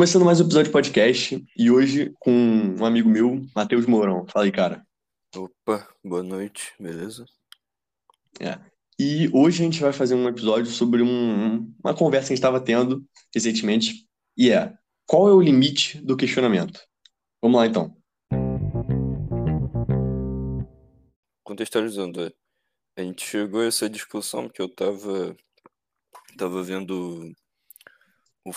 Começando 0.00 0.24
mais 0.24 0.40
um 0.40 0.44
episódio 0.44 0.68
de 0.68 0.72
podcast 0.72 1.46
e 1.54 1.70
hoje 1.70 2.14
com 2.18 2.32
um 2.32 2.86
amigo 2.86 3.06
meu, 3.06 3.46
Matheus 3.54 3.84
Mourão. 3.84 4.26
Fala 4.26 4.46
aí, 4.46 4.50
cara. 4.50 4.82
Opa, 5.36 5.86
boa 6.02 6.22
noite, 6.22 6.72
beleza? 6.80 7.26
É. 8.40 8.58
E 8.98 9.28
hoje 9.30 9.60
a 9.60 9.64
gente 9.66 9.78
vai 9.78 9.92
fazer 9.92 10.14
um 10.14 10.26
episódio 10.26 10.72
sobre 10.72 11.02
um- 11.02 11.70
uma 11.84 11.94
conversa 11.94 12.28
que 12.28 12.32
a 12.32 12.36
gente 12.36 12.38
estava 12.38 12.64
tendo 12.64 13.04
recentemente 13.34 14.08
e 14.38 14.50
é 14.50 14.72
qual 15.06 15.28
é 15.28 15.34
o 15.34 15.40
limite 15.42 16.00
do 16.00 16.16
questionamento? 16.16 16.80
Vamos 17.42 17.60
lá 17.60 17.66
então. 17.66 17.94
Contextualizando, 21.44 22.22
é, 22.22 22.32
a 22.96 23.02
gente 23.02 23.22
chegou 23.22 23.60
a 23.60 23.66
essa 23.66 23.86
discussão 23.86 24.44
porque 24.44 24.62
eu 24.62 24.74
tava, 24.74 25.36
tava 26.38 26.62
vendo 26.62 27.30
o, 28.44 28.50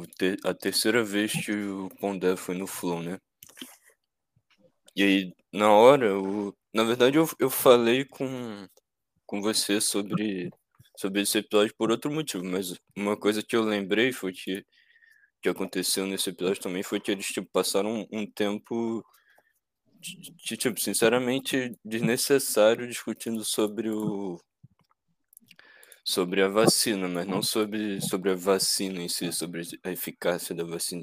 o 0.00 0.06
te- 0.06 0.36
a 0.44 0.54
terceira 0.54 1.02
vez 1.04 1.32
que 1.32 1.52
o 1.52 1.88
Pondé 2.00 2.36
foi 2.36 2.56
no 2.56 2.66
Flow, 2.66 3.02
né? 3.02 3.18
E 4.96 5.02
aí, 5.02 5.34
na 5.52 5.72
hora, 5.72 6.18
o, 6.18 6.54
na 6.72 6.84
verdade, 6.84 7.18
eu, 7.18 7.28
eu 7.40 7.50
falei 7.50 8.04
com, 8.04 8.66
com 9.26 9.40
você 9.42 9.80
sobre, 9.80 10.50
sobre 10.96 11.22
esse 11.22 11.38
episódio 11.38 11.74
por 11.76 11.90
outro 11.90 12.12
motivo, 12.12 12.44
mas 12.44 12.74
uma 12.96 13.16
coisa 13.16 13.42
que 13.42 13.56
eu 13.56 13.62
lembrei 13.62 14.12
foi 14.12 14.32
que, 14.32 14.64
que 15.42 15.48
aconteceu 15.48 16.06
nesse 16.06 16.30
episódio 16.30 16.62
também 16.62 16.82
foi 16.82 17.00
que 17.00 17.10
eles, 17.10 17.26
tipo, 17.26 17.48
passaram 17.52 18.06
um, 18.12 18.20
um 18.20 18.26
tempo 18.30 19.04
de, 19.94 20.32
de, 20.32 20.56
tipo, 20.56 20.78
sinceramente, 20.80 21.72
desnecessário 21.84 22.86
discutindo 22.86 23.44
sobre 23.44 23.90
o 23.90 24.38
sobre 26.04 26.42
a 26.42 26.48
vacina, 26.48 27.08
mas 27.08 27.26
não 27.26 27.42
sobre, 27.42 28.00
sobre 28.02 28.32
a 28.32 28.36
vacina 28.36 29.02
em 29.02 29.08
si, 29.08 29.32
sobre 29.32 29.62
a 29.84 29.90
eficácia 29.92 30.54
da 30.54 30.64
vacina 30.64 31.02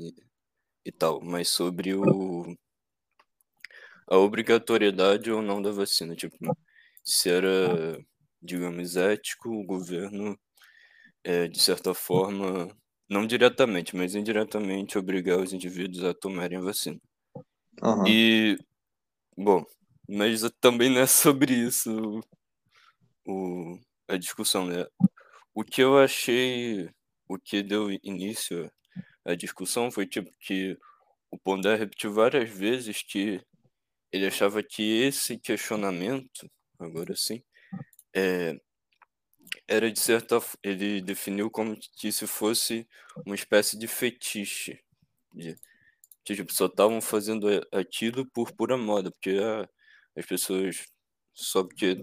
e- 0.86 0.92
tal, 0.94 1.22
mas 1.24 1.50
sobre 1.50 1.94
o 1.96 2.56
a 4.10 4.18
obrigatoriedade 4.18 5.32
ou 5.32 5.42
não 5.42 5.62
da 5.62 5.72
vacina, 5.72 6.16
tipo, 6.16 6.38
se 7.04 7.30
era, 7.30 7.98
digamos, 8.42 8.96
ético 8.98 9.50
o 9.50 9.66
governo, 9.66 10.38
é, 11.24 11.48
de 11.48 11.60
certa 11.62 11.94
forma, 11.96 12.70
não 13.10 13.28
diretamente, 13.28 13.96
mas 13.96 14.16
indiretamente 14.16 14.98
obrigar 14.98 15.40
os 15.40 15.54
indivíduos 15.54 16.04
a 16.06 16.14
tomarem 16.14 16.60
a 16.60 16.62
vacina. 16.62 17.00
Aham. 17.82 18.16
E, 18.16 18.58
bom, 19.38 19.66
mas 20.10 20.42
também 20.62 20.90
não 20.92 21.02
é 21.02 21.08
sobre 21.08 21.54
isso 21.56 22.22
o, 23.26 23.80
a 24.12 24.18
discussão, 24.18 24.66
né? 24.66 24.86
O 25.54 25.64
que 25.64 25.82
eu 25.82 25.98
achei, 25.98 26.90
o 27.28 27.38
que 27.40 27.64
deu 27.64 27.90
início 28.04 28.72
à 29.26 29.36
discussão 29.36 29.92
foi 29.92 30.06
tipo 30.08 30.32
que 30.40 30.78
o 31.32 31.38
Pondé 31.38 31.76
repetiu 31.76 32.14
várias 32.14 32.50
vezes 32.50 33.04
que 33.04 33.42
ele 34.12 34.28
achava 34.28 34.62
que 34.62 35.04
esse 35.04 35.38
questionamento, 35.40 36.50
agora 36.80 37.16
sim, 37.16 37.42
é, 38.16 38.56
era 39.68 39.92
de 39.92 40.00
certa 40.00 40.40
ele 40.64 41.02
definiu 41.02 41.50
como 41.50 41.78
que 41.98 42.12
se 42.12 42.28
fosse 42.28 42.88
uma 43.26 43.36
espécie 43.36 43.78
de 43.78 43.88
fetiche, 43.88 44.80
de, 45.34 45.56
que 46.26 46.36
tipo, 46.36 46.54
só 46.54 46.68
estavam 46.68 47.02
fazendo 47.02 47.48
aquilo 47.72 48.26
por 48.32 48.52
pura 48.54 48.78
moda, 48.78 49.12
porque 49.12 49.40
ah, 49.42 49.70
as 50.18 50.26
pessoas, 50.26 50.86
só 51.34 51.64
porque 51.64 51.98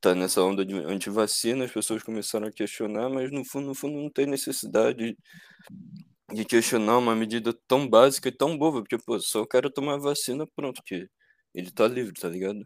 tá 0.00 0.14
nessa 0.14 0.42
onda 0.42 0.64
de 0.64 0.74
antivacina, 0.76 1.64
as 1.64 1.72
pessoas 1.72 2.02
começaram 2.02 2.46
a 2.48 2.52
questionar, 2.52 3.08
mas 3.10 3.30
no 3.30 3.44
fundo, 3.44 3.68
no 3.68 3.74
fundo 3.74 3.98
não 3.98 4.10
tem 4.10 4.26
necessidade 4.26 5.16
de 6.32 6.44
questionar 6.44 6.98
uma 6.98 7.14
medida 7.14 7.52
tão 7.66 7.88
básica 7.88 8.28
e 8.28 8.32
tão 8.32 8.56
boba, 8.56 8.80
porque, 8.80 8.98
pô, 8.98 9.18
só 9.20 9.40
eu 9.40 9.46
quero 9.46 9.70
tomar 9.70 9.98
vacina, 9.98 10.46
pronto, 10.54 10.82
que 10.84 11.08
ele 11.54 11.70
tá 11.70 11.86
livre, 11.88 12.14
tá 12.14 12.28
ligado? 12.28 12.64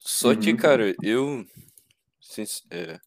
Só 0.00 0.34
que, 0.34 0.50
Uhum. 0.50 0.56
cara, 0.56 0.92
eu, 1.00 1.44
é, 2.70 2.98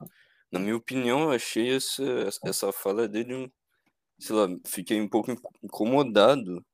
na 0.51 0.59
minha 0.59 0.75
opinião, 0.77 1.21
eu 1.23 1.31
achei 1.31 1.75
essa, 1.75 2.03
essa 2.45 2.71
fala 2.73 3.07
dele, 3.07 3.35
um- 3.35 3.51
sei 4.19 4.35
lá, 4.35 4.47
fiquei 4.67 5.01
um 5.01 5.09
pouco 5.09 5.31
inco- 5.31 5.53
incomodado. 5.63 6.65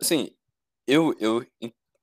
Assim, 0.00 0.30
eu, 0.86 1.14
eu, 1.20 1.46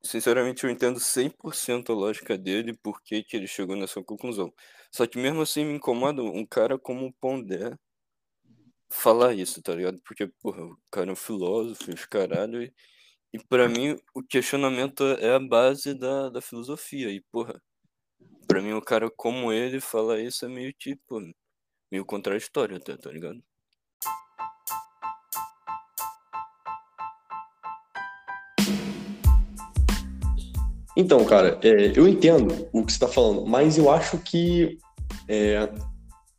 sinceramente, 0.03 0.63
eu 0.63 0.69
entendo 0.69 0.99
100% 0.99 1.91
a 1.91 1.95
lógica 1.95 2.37
dele, 2.37 2.73
por 2.73 3.01
que 3.01 3.25
ele 3.33 3.47
chegou 3.47 3.75
nessa 3.75 4.03
conclusão. 4.03 4.53
Só 4.91 5.07
que 5.07 5.17
mesmo 5.17 5.41
assim 5.41 5.65
me 5.65 5.73
incomoda 5.75 6.21
um 6.23 6.45
cara 6.45 6.77
como 6.79 7.07
o 7.07 7.13
Pondé 7.13 7.77
falar 8.89 9.33
isso, 9.33 9.61
tá 9.61 9.73
ligado? 9.73 10.01
Porque, 10.03 10.27
porra, 10.27 10.63
o 10.65 10.77
cara 10.91 11.09
é 11.09 11.13
um 11.13 11.15
filósofo, 11.15 11.91
os 11.93 12.05
caralho, 12.05 12.61
e, 12.63 12.73
e 13.33 13.39
pra 13.39 13.69
mim 13.69 13.97
o 14.15 14.23
questionamento 14.23 15.03
é 15.19 15.35
a 15.35 15.39
base 15.39 15.93
da, 15.95 16.29
da 16.29 16.41
filosofia, 16.41 17.09
e, 17.11 17.21
porra, 17.31 17.61
pra 18.47 18.61
mim 18.61 18.73
um 18.73 18.81
cara 18.81 19.09
como 19.11 19.53
ele 19.53 19.79
falar 19.81 20.19
isso 20.21 20.45
é 20.45 20.49
meio 20.49 20.73
tipo, 20.73 21.21
meio 21.91 22.05
contraditório 22.05 22.77
até, 22.77 22.97
tá 22.97 23.11
ligado? 23.11 23.43
Então, 30.97 31.23
cara, 31.25 31.59
é, 31.63 31.93
eu 31.95 32.07
entendo 32.07 32.67
o 32.73 32.83
que 32.85 32.91
você 32.91 32.97
está 32.97 33.07
falando, 33.07 33.45
mas 33.45 33.77
eu 33.77 33.89
acho 33.89 34.17
que 34.17 34.77
é, 35.27 35.69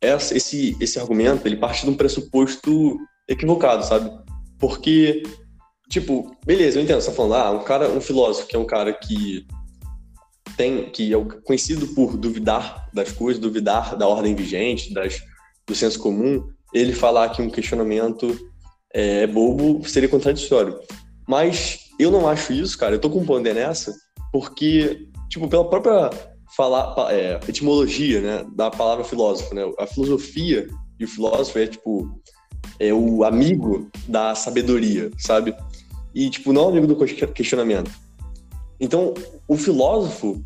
essa- 0.01 0.35
esse, 0.35 0.75
esse 0.79 0.99
argumento 0.99 1.47
ele 1.47 1.55
parte 1.57 1.83
de 1.83 1.89
um 1.89 1.95
pressuposto 1.97 2.97
equivocado, 3.27 3.83
sabe? 3.85 4.11
Porque, 4.59 5.23
tipo, 5.89 6.35
beleza, 6.45 6.77
eu 6.79 6.83
entendo, 6.83 7.01
você 7.01 7.09
tá 7.09 7.15
falando, 7.15 7.35
ah, 7.35 7.51
um 7.51 7.63
cara, 7.63 7.89
um 7.89 8.01
filósofo 8.01 8.47
que 8.47 8.55
é 8.55 8.59
um 8.59 8.65
cara 8.65 8.93
que 8.93 9.45
tem, 10.55 10.89
que 10.91 11.11
é 11.11 11.17
o- 11.17 11.25
conhecido 11.41 11.87
por 11.87 12.15
duvidar 12.15 12.89
das 12.93 13.11
coisas, 13.11 13.41
duvidar 13.41 13.95
da 13.97 14.07
ordem 14.07 14.35
vigente, 14.35 14.93
das, 14.93 15.19
do 15.65 15.73
senso 15.73 15.99
comum, 15.99 16.47
ele 16.73 16.93
falar 16.93 17.29
que 17.29 17.41
um 17.41 17.49
questionamento 17.49 18.37
é 18.93 19.25
bobo 19.25 19.87
seria 19.87 20.09
contraditório. 20.09 20.79
Mas 21.27 21.79
eu 21.99 22.11
não 22.11 22.27
acho 22.27 22.53
isso, 22.53 22.77
cara, 22.77 22.95
eu 22.95 22.99
tô 22.99 23.09
com 23.09 23.19
um 23.19 23.25
ponder 23.25 23.55
nessa, 23.55 23.93
porque, 24.33 25.07
tipo, 25.29 25.47
pela 25.47 25.69
própria 25.69 26.09
falar, 26.57 26.95
é, 27.13 27.39
etimologia, 27.47 28.19
né, 28.19 28.45
da 28.55 28.71
palavra 28.71 29.03
filósofo, 29.03 29.53
né, 29.53 29.61
a 29.77 29.85
filosofia 29.85 30.67
e 30.99 31.05
o 31.05 31.07
filósofo 31.07 31.59
é, 31.59 31.67
tipo, 31.67 32.19
é 32.79 32.91
o 32.91 33.23
amigo 33.23 33.89
da 34.07 34.33
sabedoria, 34.33 35.11
sabe? 35.19 35.55
E, 36.15 36.29
tipo, 36.31 36.51
não 36.51 36.69
amigo 36.69 36.87
do 36.87 36.95
ques- 36.95 37.31
questionamento. 37.31 37.91
Então, 38.79 39.13
o 39.47 39.55
filósofo, 39.55 40.41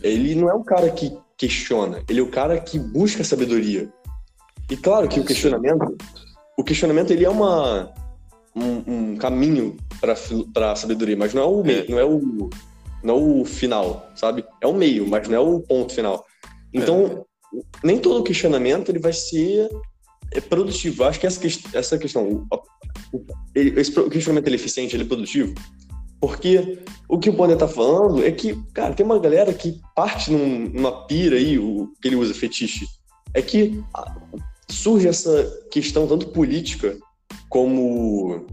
ele 0.00 0.36
não 0.36 0.48
é 0.48 0.54
o 0.54 0.62
cara 0.62 0.88
que 0.90 1.16
questiona, 1.36 2.02
ele 2.08 2.20
é 2.20 2.22
o 2.22 2.30
cara 2.30 2.60
que 2.60 2.78
busca 2.78 3.24
sabedoria. 3.24 3.88
E 4.70 4.76
claro 4.76 5.08
que 5.08 5.18
o 5.18 5.24
questionamento, 5.24 5.96
o 6.56 6.62
questionamento 6.62 7.10
ele 7.10 7.24
é 7.24 7.28
uma 7.28 7.92
um, 8.54 9.12
um 9.12 9.16
caminho 9.16 9.76
para 10.00 10.72
a 10.72 10.76
sabedoria, 10.76 11.16
mas 11.16 11.34
não 11.34 11.42
é 11.42 11.46
o 11.46 11.66
É. 11.66 11.84
não 11.88 11.98
é 11.98 12.04
o 12.04 12.48
não 13.04 13.14
é 13.14 13.18
o 13.18 13.44
final, 13.44 14.10
sabe? 14.16 14.44
É 14.60 14.66
o 14.66 14.72
meio, 14.72 15.06
mas 15.06 15.28
não 15.28 15.36
é 15.36 15.40
o 15.40 15.60
ponto 15.60 15.94
final. 15.94 16.24
Então, 16.72 17.24
nem 17.84 17.98
todo 17.98 18.24
questionamento 18.24 18.88
ele 18.88 18.98
vai 18.98 19.12
ser 19.12 19.68
é, 20.32 20.40
produtivo. 20.40 21.04
Acho 21.04 21.20
que 21.20 21.26
essa, 21.26 21.40
essa 21.74 21.98
questão, 21.98 22.48
esse 23.54 23.92
questionamento 24.08 24.48
ele 24.48 24.56
é 24.56 24.58
eficiente, 24.58 24.96
ele 24.96 25.04
é 25.04 25.06
produtivo, 25.06 25.54
porque 26.20 26.78
o 27.08 27.18
que 27.18 27.28
o 27.28 27.32
Bonner 27.34 27.58
tá 27.58 27.68
falando 27.68 28.24
é 28.24 28.32
que, 28.32 28.58
cara, 28.72 28.94
tem 28.94 29.04
uma 29.04 29.18
galera 29.18 29.52
que 29.52 29.78
parte 29.94 30.32
num- 30.32 30.70
numa 30.70 31.06
pira 31.06 31.36
aí, 31.36 31.58
o 31.58 31.92
que 32.00 32.08
ele 32.08 32.16
usa 32.16 32.32
fetiche, 32.32 32.86
é 33.34 33.42
que 33.42 33.84
surge 34.70 35.06
essa 35.06 35.44
questão 35.70 36.06
tanto 36.06 36.28
política 36.28 36.96
como 37.50 38.46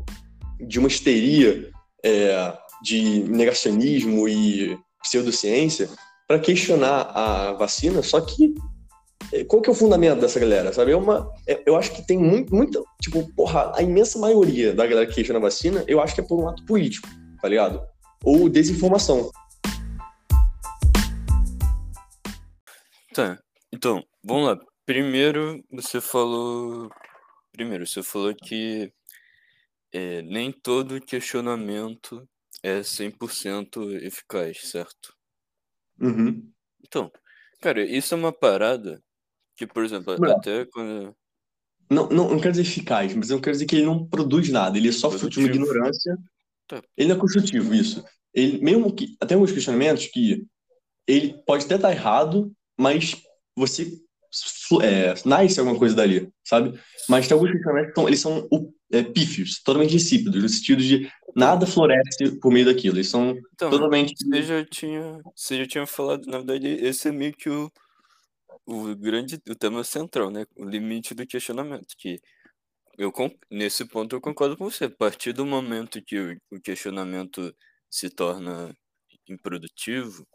de 0.59 0.77
uma 0.77 0.89
histeria 0.89 1.71
é, 2.04 2.57
de 2.81 3.24
negacionismo 3.24 4.28
e 4.28 4.78
pseudociência 5.01 5.89
para 6.28 6.39
questionar 6.39 7.12
a 7.13 7.54
vacina, 7.54 8.01
só 8.01 8.22
que 8.22 8.54
é, 9.31 9.44
qual 9.45 9.62
que 9.62 9.69
é 9.69 9.72
o 9.72 9.75
fundamento 9.75 10.19
dessa 10.19 10.39
galera, 10.39 10.74
sabe? 10.74 10.92
É 10.92 10.95
uma, 10.95 11.31
é- 11.48 11.62
eu 11.66 11.75
acho 11.75 11.92
que 11.94 12.06
tem 12.06 12.18
muito, 12.18 12.86
tipo, 13.01 13.31
porra, 13.33 13.72
a 13.75 13.81
imensa 13.81 14.19
maioria 14.19 14.74
da 14.74 14.86
galera 14.86 15.07
que 15.07 15.16
questiona 15.16 15.39
a 15.39 15.44
vacina, 15.44 15.83
eu 15.88 16.01
acho 16.01 16.13
que 16.16 16.22
é 16.22 16.24
por 16.24 16.39
um 16.39 16.50
ato 16.50 16.66
político, 16.66 17.07
tá 17.42 17.48
ligado? 17.48 17.81
Ou 18.24 18.50
desinformação. 18.50 19.31
Tá, 23.13 23.38
então, 23.72 24.04
vamos 24.24 24.48
lá. 24.48 24.57
Primeiro, 24.86 25.63
você 25.72 26.01
falou. 26.01 26.89
Primeiro, 27.51 27.86
você 27.86 28.01
falou 28.01 28.33
que 28.33 28.92
é, 29.94 30.22
nem 30.22 30.51
todo 30.51 31.01
questionamento 31.01 32.28
é 32.63 32.81
100% 32.81 34.02
eficaz, 34.04 34.60
certo? 34.69 35.16
Uhum. 36.00 36.50
Então, 36.86 37.12
cara, 37.62 37.84
isso 37.84 38.13
é 38.13 38.18
uma 38.18 38.31
parada 38.31 39.02
que, 39.56 39.68
por 39.68 39.84
exemplo, 39.84 40.16
Não. 40.18 40.31
até 40.31 40.66
quando. 40.66 41.16
Não, 41.90 42.08
não, 42.10 42.30
não 42.30 42.40
quero 42.40 42.52
dizer 42.54 42.63
eficaz, 42.63 43.13
mas 43.13 43.30
eu 43.30 43.42
quero 43.42 43.52
dizer 43.52 43.66
que 43.66 43.75
ele 43.75 43.86
não 43.86 44.08
produz 44.08 44.50
nada, 44.50 44.78
ele 44.78 44.90
é 44.90 44.94
só 44.94 45.12
fruto 45.12 45.30
de 45.30 45.40
uma 45.40 45.50
ignorância. 45.50 46.18
Tá. 46.68 46.81
Ele 46.96 47.12
é 47.12 47.16
construtivo, 47.16 47.74
isso. 47.74 48.04
Ele, 48.34 48.64
mesmo 48.64 48.94
que. 48.96 49.16
Até 49.19 49.34
alguns 49.34 49.52
questionamentos 49.52 50.07
que 50.07 50.48
ele 51.06 51.42
pode 51.46 51.66
até 51.66 51.75
estar 51.75 51.92
errado, 51.92 52.52
mas 52.80 53.22
você 53.56 54.00
é, 54.81 55.13
nasce 55.25 55.60
alguma 55.60 55.78
coisa 55.78 55.95
dali, 55.95 56.31
sabe? 56.44 56.80
Mas 57.10 57.28
tem 57.28 57.36
alguns 57.36 57.51
questionamentos 57.51 57.89
que 57.89 57.95
são, 57.95 58.07
eles 58.07 58.19
são 58.19 58.48
é, 58.92 59.04
pífios, 59.04 59.62
totalmente 59.63 59.95
insípidos, 59.95 60.42
no 60.42 60.50
sentido 60.50 60.81
de 60.81 61.12
nada 61.36 61.66
floresce 61.66 62.39
por 62.39 62.51
meio 62.51 62.66
daquilo. 62.66 62.98
Eles 62.98 63.10
são 63.10 63.31
Então, 63.54 63.69
totalmente. 63.69 64.13
você 64.25 64.44
já 64.44 64.66
tinha, 64.66 65.22
você 65.36 65.57
já 65.57 65.68
tinha 65.68 65.86
falado, 65.86 66.25
na 66.28 66.38
verdade, 66.38 66.68
esse 66.68 67.07
é 67.07 67.12
meio 67.12 67.33
que 67.33 67.50
o, 67.50 67.72
o 68.66 68.95
grande, 68.95 69.39
o 69.50 69.56
tema 69.56 69.83
central, 69.83 70.30
né? 70.30 70.45
O 70.56 70.66
limite 70.66 71.13
do 71.13 71.25
questionamento, 71.25 71.95
que 71.98 72.19
eu, 72.98 73.12
nesse 73.50 73.86
ponto 73.86 74.16
eu 74.16 74.22
concordo 74.22 74.57
com 74.57 74.69
você. 74.69 74.86
A 74.86 74.89
partir 74.89 75.33
do 75.33 75.45
momento 75.45 76.01
que 76.01 76.19
o, 76.19 76.38
o 76.51 76.62
questionamento 76.62 77.54
se 77.89 78.10
torna 78.10 78.75
improdutivo, 79.28 80.25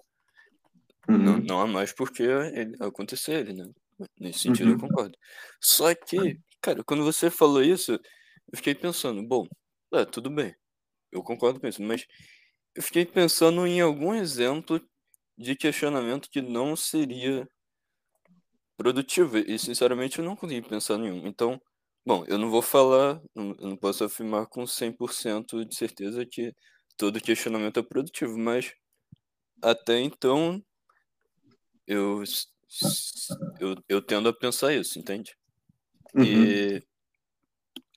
não, 1.09 1.35
Uhum, 1.35 1.45
não 1.45 1.61
há 1.61 1.67
mais 1.67 1.93
por 1.93 2.11
que 2.11 2.25
ele, 2.25 2.77
acontecer 2.81 3.33
ele, 3.35 3.53
né? 3.53 3.71
Nesse 4.19 4.41
sentido 4.41 4.71
eu 4.71 4.75
uhum. 4.75 4.81
concordo. 4.81 5.17
Só 5.61 5.95
que, 5.95 6.39
cara, 6.61 6.83
quando 6.85 7.05
você 7.05 7.31
falou 7.31 7.63
isso, 7.63 7.93
eu 7.93 8.57
fiquei 8.57 8.75
pensando, 8.75 9.23
bom, 9.27 9.47
é, 9.95 10.05
tudo 10.05 10.31
bem, 10.31 10.55
eu 11.13 11.23
concordo 11.23 11.61
com 11.61 11.67
isso, 11.67 11.83
mas 11.83 12.07
eu 12.75 12.83
fiquei 12.83 13.07
pensando 13.07 13.67
em 13.67 13.81
algum 13.81 14.15
exemplo 14.15 14.81
de 15.39 15.57
questionamento 15.57 16.29
que 16.31 16.43
não 16.43 16.77
seria 16.77 17.49
produtivo, 18.77 19.39
e 19.39 19.59
sinceramente 19.59 20.19
eu 20.19 20.25
não 20.25 20.37
consegui 20.37 20.67
pensar 20.69 20.99
nenhum. 20.99 21.27
Então, 21.27 21.61
bom, 22.05 22.25
eu 22.29 22.39
não 22.39 22.51
vou 22.51 22.63
falar, 22.63 23.21
eu 23.35 23.55
não 23.61 23.77
posso 23.77 24.05
afirmar 24.05 24.47
com 24.47 24.67
100% 24.67 25.65
de 25.65 25.75
certeza 25.75 26.27
que 26.27 26.53
todo 26.97 27.21
questionamento 27.21 27.81
é 27.81 27.83
produtivo, 27.83 28.39
mas 28.39 28.73
até 29.63 30.01
então 30.01 30.63
eu, 31.87 32.23
eu, 33.61 33.77
eu 33.89 34.03
tendo 34.03 34.29
a 34.29 34.33
pensar 34.33 34.75
isso, 34.75 34.99
entende? 34.99 35.37
Uhum. 36.15 36.25
E, 36.25 36.83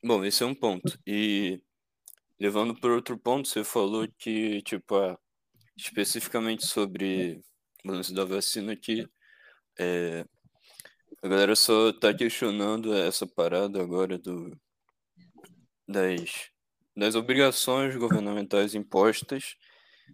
bom, 0.03 0.23
esse 0.23 0.43
é 0.43 0.45
um 0.45 0.55
ponto. 0.55 0.99
E 1.05 1.61
levando 2.39 2.79
para 2.79 2.93
outro 2.93 3.17
ponto, 3.17 3.47
você 3.47 3.63
falou 3.63 4.07
que, 4.17 4.61
tipo, 4.61 4.95
ah, 4.95 5.17
especificamente 5.77 6.65
sobre 6.65 7.41
o 7.85 7.91
lance 7.91 8.13
da 8.13 8.25
vacina, 8.25 8.75
que 8.75 9.07
é, 9.79 10.25
a 11.21 11.27
galera 11.27 11.55
só 11.55 11.91
tá 11.91 12.13
questionando 12.13 12.93
essa 12.93 13.27
parada 13.27 13.81
agora 13.81 14.17
do, 14.17 14.57
das, 15.87 16.49
das 16.95 17.15
obrigações 17.15 17.95
governamentais 17.95 18.75
impostas, 18.75 19.55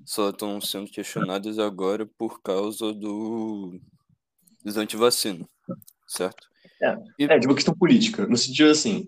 só 0.06 0.30
estão 0.30 0.60
sendo 0.60 0.92
questionadas 0.92 1.60
agora 1.60 2.06
por 2.18 2.42
causa 2.42 2.94
do, 2.94 3.80
dos 4.66 4.76
antivacina, 4.78 5.46
certo? 6.08 6.48
E, 7.20 7.26
É, 7.26 7.38
de 7.38 7.46
uma 7.46 7.56
questão 7.56 7.76
política, 7.76 8.26
no 8.26 8.36
sentido 8.36 8.72
assim, 8.72 9.08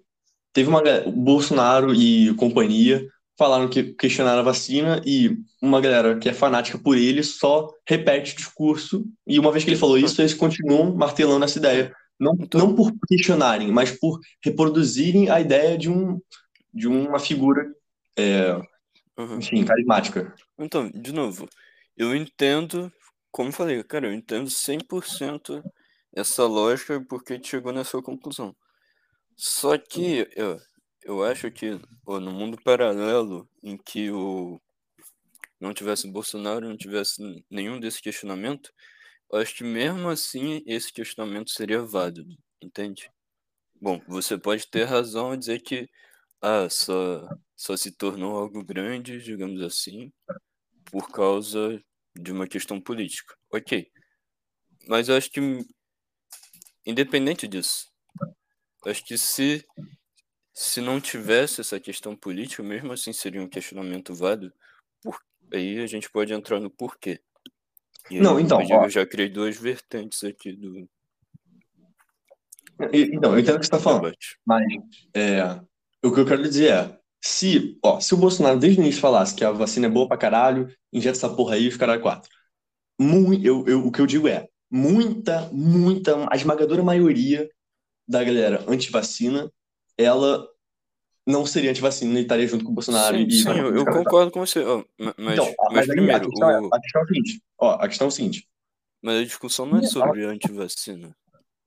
teve 0.54 0.70
uma 0.70 0.82
o 1.06 1.12
Bolsonaro 1.12 1.94
e 1.94 2.34
companhia 2.36 3.06
falaram 3.38 3.70
que 3.70 3.94
questionaram 3.94 4.40
a 4.40 4.44
vacina 4.44 5.02
e 5.06 5.38
uma 5.62 5.80
galera 5.80 6.18
que 6.18 6.28
é 6.28 6.34
fanática 6.34 6.78
por 6.78 6.98
ele 6.98 7.22
só 7.24 7.72
repete 7.88 8.34
o 8.34 8.38
discurso 8.38 9.06
e 9.28 9.38
uma 9.38 9.52
vez 9.52 9.64
que 9.64 9.70
ele 9.70 9.78
falou 9.78 9.98
isso, 9.98 10.20
eles 10.20 10.34
continuam 10.34 10.96
martelando 10.96 11.46
essa 11.46 11.60
ideia. 11.60 11.94
Não, 12.20 12.36
então, 12.40 12.60
não 12.60 12.76
por 12.76 12.92
questionarem, 13.08 13.72
mas 13.72 13.92
por 13.92 14.20
reproduzirem 14.44 15.30
a 15.30 15.40
ideia 15.40 15.78
de, 15.78 15.88
um, 15.88 16.20
de 16.74 16.88
uma 16.88 17.20
figura, 17.20 17.72
é, 18.18 18.60
aham. 19.16 19.38
enfim, 19.38 19.64
carismática. 19.64 20.34
Então, 20.58 20.90
de 20.90 21.14
novo, 21.14 21.48
eu 21.96 22.16
entendo, 22.16 22.92
como 23.32 23.50
eu 23.50 23.54
falei, 23.54 23.84
cara, 23.84 24.08
eu 24.08 24.14
entendo 24.14 24.50
100% 24.50 25.64
essa 26.14 26.46
lógica 26.46 27.04
porque 27.08 27.42
chegou 27.44 27.72
nessa 27.74 28.02
conclusão. 28.02 28.56
Só 29.36 29.78
que 29.78 30.28
eu, 30.36 30.60
eu 31.04 31.24
acho 31.24 31.52
que 31.52 31.80
ó, 32.06 32.20
no 32.20 32.32
mundo 32.32 32.58
paralelo 32.64 33.50
em 33.64 33.78
que 33.78 34.12
o 34.12 34.60
não 35.60 35.74
tivesse 35.74 36.08
Bolsonaro, 36.08 36.68
não 36.68 36.78
tivesse 36.78 37.22
nenhum 37.50 37.80
desse 37.80 38.02
questionamento, 38.02 38.72
eu 39.32 39.40
acho 39.40 39.56
que 39.56 39.64
mesmo 39.64 40.10
assim 40.10 40.64
esse 40.66 40.92
questionamento 40.94 41.52
seria 41.52 41.82
válido, 41.82 42.36
entende? 42.62 43.12
Bom, 43.82 44.02
você 44.08 44.38
pode 44.38 44.68
ter 44.70 44.86
razão 44.86 45.34
em 45.34 45.40
dizer 45.40 45.62
que 45.62 45.90
ah, 46.42 46.70
só, 46.70 47.28
só 47.56 47.78
se 47.78 47.92
tornou 47.92 48.38
algo 48.38 48.64
grande, 48.64 49.22
digamos 49.22 49.62
assim, 49.62 50.12
por 50.92 51.10
causa 51.12 51.82
de 52.20 52.32
uma 52.32 52.48
questão 52.48 52.80
política. 52.82 53.36
Ok. 53.52 53.90
Mas 54.88 55.10
eu 55.10 55.16
acho 55.16 55.30
que, 55.30 55.40
independente 56.86 57.48
disso, 57.48 57.92
acho 58.86 59.04
que 59.06 59.18
se, 59.18 59.66
se 60.54 60.82
não 60.82 61.02
tivesse 61.02 61.62
essa 61.62 61.80
questão 61.80 62.16
política, 62.16 62.64
mesmo 62.64 62.94
assim 62.94 63.12
seria 63.12 63.42
um 63.42 63.50
questionamento 63.50 64.14
válido. 64.14 64.54
Por, 65.02 65.20
aí 65.54 65.80
a 65.80 65.88
gente 65.88 66.10
pode 66.10 66.34
entrar 66.34 66.60
no 66.60 66.70
porquê. 66.70 67.22
E 68.10 68.20
Não, 68.20 68.40
então, 68.40 68.62
eu 68.62 68.68
já- 68.68 68.78
ó, 68.78 68.84
eu 68.86 68.90
já 68.90 69.06
criei 69.06 69.30
duas 69.30 69.58
vertentes 69.58 70.24
aqui 70.24 70.54
do 70.54 70.88
então, 72.94 73.34
eu 73.34 73.40
entendo 73.40 73.56
o 73.56 73.60
que 73.60 73.66
você 73.66 73.76
está 73.76 73.80
falando. 73.80 74.16
Mas 74.46 74.64
é, 75.14 75.42
o 76.04 76.14
que 76.14 76.20
eu 76.20 76.26
quero 76.26 76.44
dizer 76.44 76.72
é, 76.72 77.00
se, 77.38 77.78
ó, 77.84 78.00
se 78.00 78.14
o 78.14 78.18
Bolsonaro 78.18 78.60
desde 78.60 78.80
o 78.80 78.84
início 78.84 79.02
falasse 79.02 79.36
que 79.36 79.44
a 79.46 79.52
vacina 79.52 79.88
é 79.88 79.90
boa 79.90 80.08
pra 80.08 80.18
caralho, 80.18 80.68
injeta 80.94 81.18
essa 81.18 81.30
porra 81.30 81.56
aí 81.56 81.64
e 81.66 81.68
os 81.70 81.78
caralho 81.78 82.02
quatro. 82.02 82.30
Mui- 83.00 83.42
eu, 83.44 83.66
eu, 83.68 83.88
o 83.88 83.92
que 83.92 84.02
eu 84.02 84.08
digo 84.08 84.28
é, 84.28 84.48
muita, 84.72 85.50
muita, 85.54 86.28
a 86.32 86.36
esmagadora 86.38 86.84
maioria 86.84 87.50
da 88.08 88.24
galera 88.24 88.64
anti-vacina, 88.68 89.52
ela 89.98 90.48
não 91.28 91.46
seria 91.46 91.72
anti-vacina 91.72 92.20
e 92.20 92.24
estaria 92.24 92.48
junto 92.48 92.66
com 92.66 92.72
o 92.72 92.76
Bolsonaro 92.76 93.18
Sim, 93.18 93.30
e... 93.30 93.44
sim, 93.44 93.58
eu, 93.58 93.76
eu 93.76 93.88
concordo 93.88 94.32
com 94.32 94.40
você. 94.40 94.64
mas, 95.18 95.18
Então, 95.34 95.54
mas 95.70 95.88
mas 95.88 95.90
aí 95.90 96.12
a 96.12 96.20
primeiro, 96.20 96.26
questão, 96.26 96.50
é, 96.50 96.60
o, 96.60 96.72
a 96.72 96.80
questão 96.82 97.02
é 97.02 97.04
o 97.04 97.08
seguinte, 97.08 97.42
ó, 97.60 97.72
a 97.76 97.88
questão 97.88 98.06
é 98.06 98.08
o 98.10 98.12
seguinte, 98.12 98.48
mas 99.02 99.20
a 99.20 99.24
discussão 99.24 99.66
não 99.66 99.78
é 99.80 99.82
sobre 99.84 100.24
antivacina. 100.24 101.18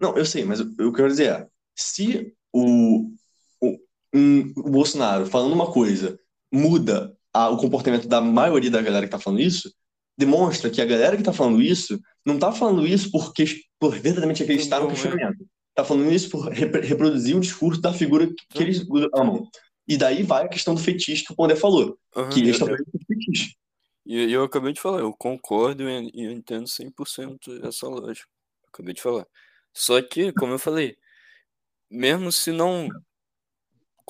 Não, 0.01 0.17
eu 0.17 0.25
sei, 0.25 0.45
mas 0.45 0.61
o 0.61 0.65
o 0.65 0.75
que 0.77 0.83
eu 0.83 0.93
quero 0.93 1.09
dizer 1.09 1.31
é, 1.43 1.49
se 1.77 2.35
o, 2.53 3.11
o, 4.15 4.61
o 4.61 4.71
Bolsonaro 4.71 5.27
falando 5.27 5.53
uma 5.53 5.71
coisa 5.73 6.19
muda 6.53 7.17
a- 7.33 7.49
o 7.51 7.57
comportamento 7.57 8.09
da 8.09 8.21
maioria 8.21 8.71
da 8.71 8.83
galera 8.83 9.07
que 9.07 9.13
tá 9.13 9.19
falando 9.19 9.41
isso, 9.41 9.73
demonstra 10.19 10.69
que 10.71 10.81
a 10.83 10.87
galera 10.87 11.17
que 11.17 11.23
tá 11.23 11.33
falando 11.33 11.63
isso 11.63 11.99
não 12.25 12.39
tá 12.39 12.53
falando 12.53 12.87
isso 12.87 13.11
porque, 13.11 13.45
por 13.79 13.93
verdadeiramente 13.93 14.43
acreditar 14.43 14.81
no 14.81 14.87
é. 14.87 14.91
questionamento. 14.91 15.47
Tá 15.75 15.85
falando 15.85 16.13
isso 16.13 16.29
por 16.29 16.49
repre- 16.49 16.87
reproduzir 16.87 17.37
o 17.37 17.41
discurso 17.41 17.81
da 17.81 17.93
figura 17.93 18.27
que, 18.27 18.35
que 18.51 18.63
eles 18.63 18.85
amam. 19.15 19.49
E 19.89 19.97
daí 19.97 20.23
vai 20.23 20.45
a 20.45 20.49
questão 20.49 20.75
do 20.75 20.81
fetiche 20.81 21.25
que 21.25 21.33
o 21.33 21.37
Pondé 21.37 21.57
falou, 21.57 21.99
Aham, 22.17 22.29
que 22.29 22.41
eles 22.41 22.53
estão 22.53 22.69
fazendo 22.69 22.87
fetiche. 23.07 23.55
E 24.05 24.33
eu 24.33 24.43
acabei 24.43 24.73
de 24.73 24.81
falar, 24.81 25.01
eu 25.01 25.13
concordo 25.13 25.89
e 25.89 26.11
e 26.15 26.25
eu 26.25 26.33
entendo 26.33 26.67
100% 26.67 27.67
essa 27.67 27.87
lógica. 27.87 28.27
Acabei 28.73 28.93
de 28.95 29.01
falar. 29.03 29.27
Só 29.73 30.01
que, 30.03 30.33
como 30.33 30.53
eu 30.53 30.59
falei, 30.59 30.97
mesmo 31.91 32.31
se 32.33 32.51
não. 32.53 32.89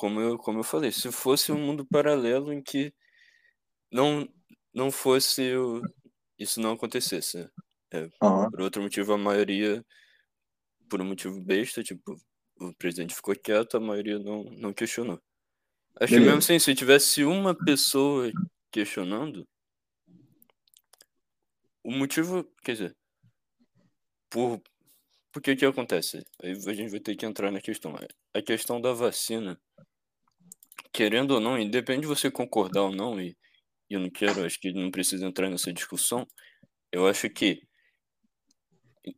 Como 0.01 0.19
eu, 0.19 0.35
como 0.35 0.57
eu 0.57 0.63
falei, 0.63 0.91
se 0.91 1.11
fosse 1.11 1.51
um 1.51 1.59
mundo 1.63 1.85
paralelo 1.85 2.51
em 2.51 2.59
que 2.59 2.91
não, 3.91 4.27
não 4.73 4.89
fosse. 4.89 5.55
O, 5.55 5.83
isso 6.39 6.59
não 6.59 6.71
acontecesse. 6.71 7.37
né? 7.37 7.49
É, 7.91 8.09
Aham. 8.19 8.49
por 8.49 8.61
outro 8.61 8.81
motivo, 8.81 9.13
a 9.13 9.17
maioria. 9.19 9.85
Por 10.89 10.99
um 11.01 11.05
motivo 11.05 11.39
besta, 11.39 11.83
tipo, 11.83 12.19
o 12.59 12.73
presidente 12.73 13.13
ficou 13.13 13.35
quieto, 13.35 13.77
a 13.77 13.79
maioria 13.79 14.17
não, 14.17 14.45
não 14.45 14.73
questionou. 14.73 15.21
Acho 15.99 16.15
que 16.15 16.19
mesmo 16.19 16.39
assim, 16.39 16.57
se 16.57 16.73
tivesse 16.73 17.23
uma 17.23 17.53
pessoa 17.53 18.31
questionando, 18.71 19.47
o 21.83 21.91
motivo, 21.91 22.43
quer 22.63 22.71
dizer, 22.71 22.97
por, 24.31 24.59
por 25.31 25.43
que 25.43 25.55
que 25.55 25.63
acontece? 25.63 26.25
Aí 26.41 26.53
a 26.53 26.73
gente 26.73 26.89
vai 26.89 26.99
ter 26.99 27.15
que 27.15 27.23
entrar 27.23 27.51
na 27.51 27.61
questão. 27.61 27.93
A 28.33 28.41
questão 28.41 28.81
da 28.81 28.93
vacina, 28.93 29.61
querendo 30.93 31.31
ou 31.31 31.39
não, 31.39 31.57
independe 31.59 32.01
de 32.01 32.07
você 32.07 32.31
concordar 32.31 32.83
ou 32.83 32.91
não, 32.95 33.19
e 33.21 33.35
eu 33.89 33.99
não 34.01 34.09
quero, 34.11 34.45
acho 34.45 34.59
que 34.59 34.73
não 34.73 34.91
precisa 34.91 35.25
entrar 35.27 35.49
nessa 35.49 35.73
discussão, 35.73 36.27
eu 36.91 37.07
acho 37.07 37.29
que, 37.29 37.61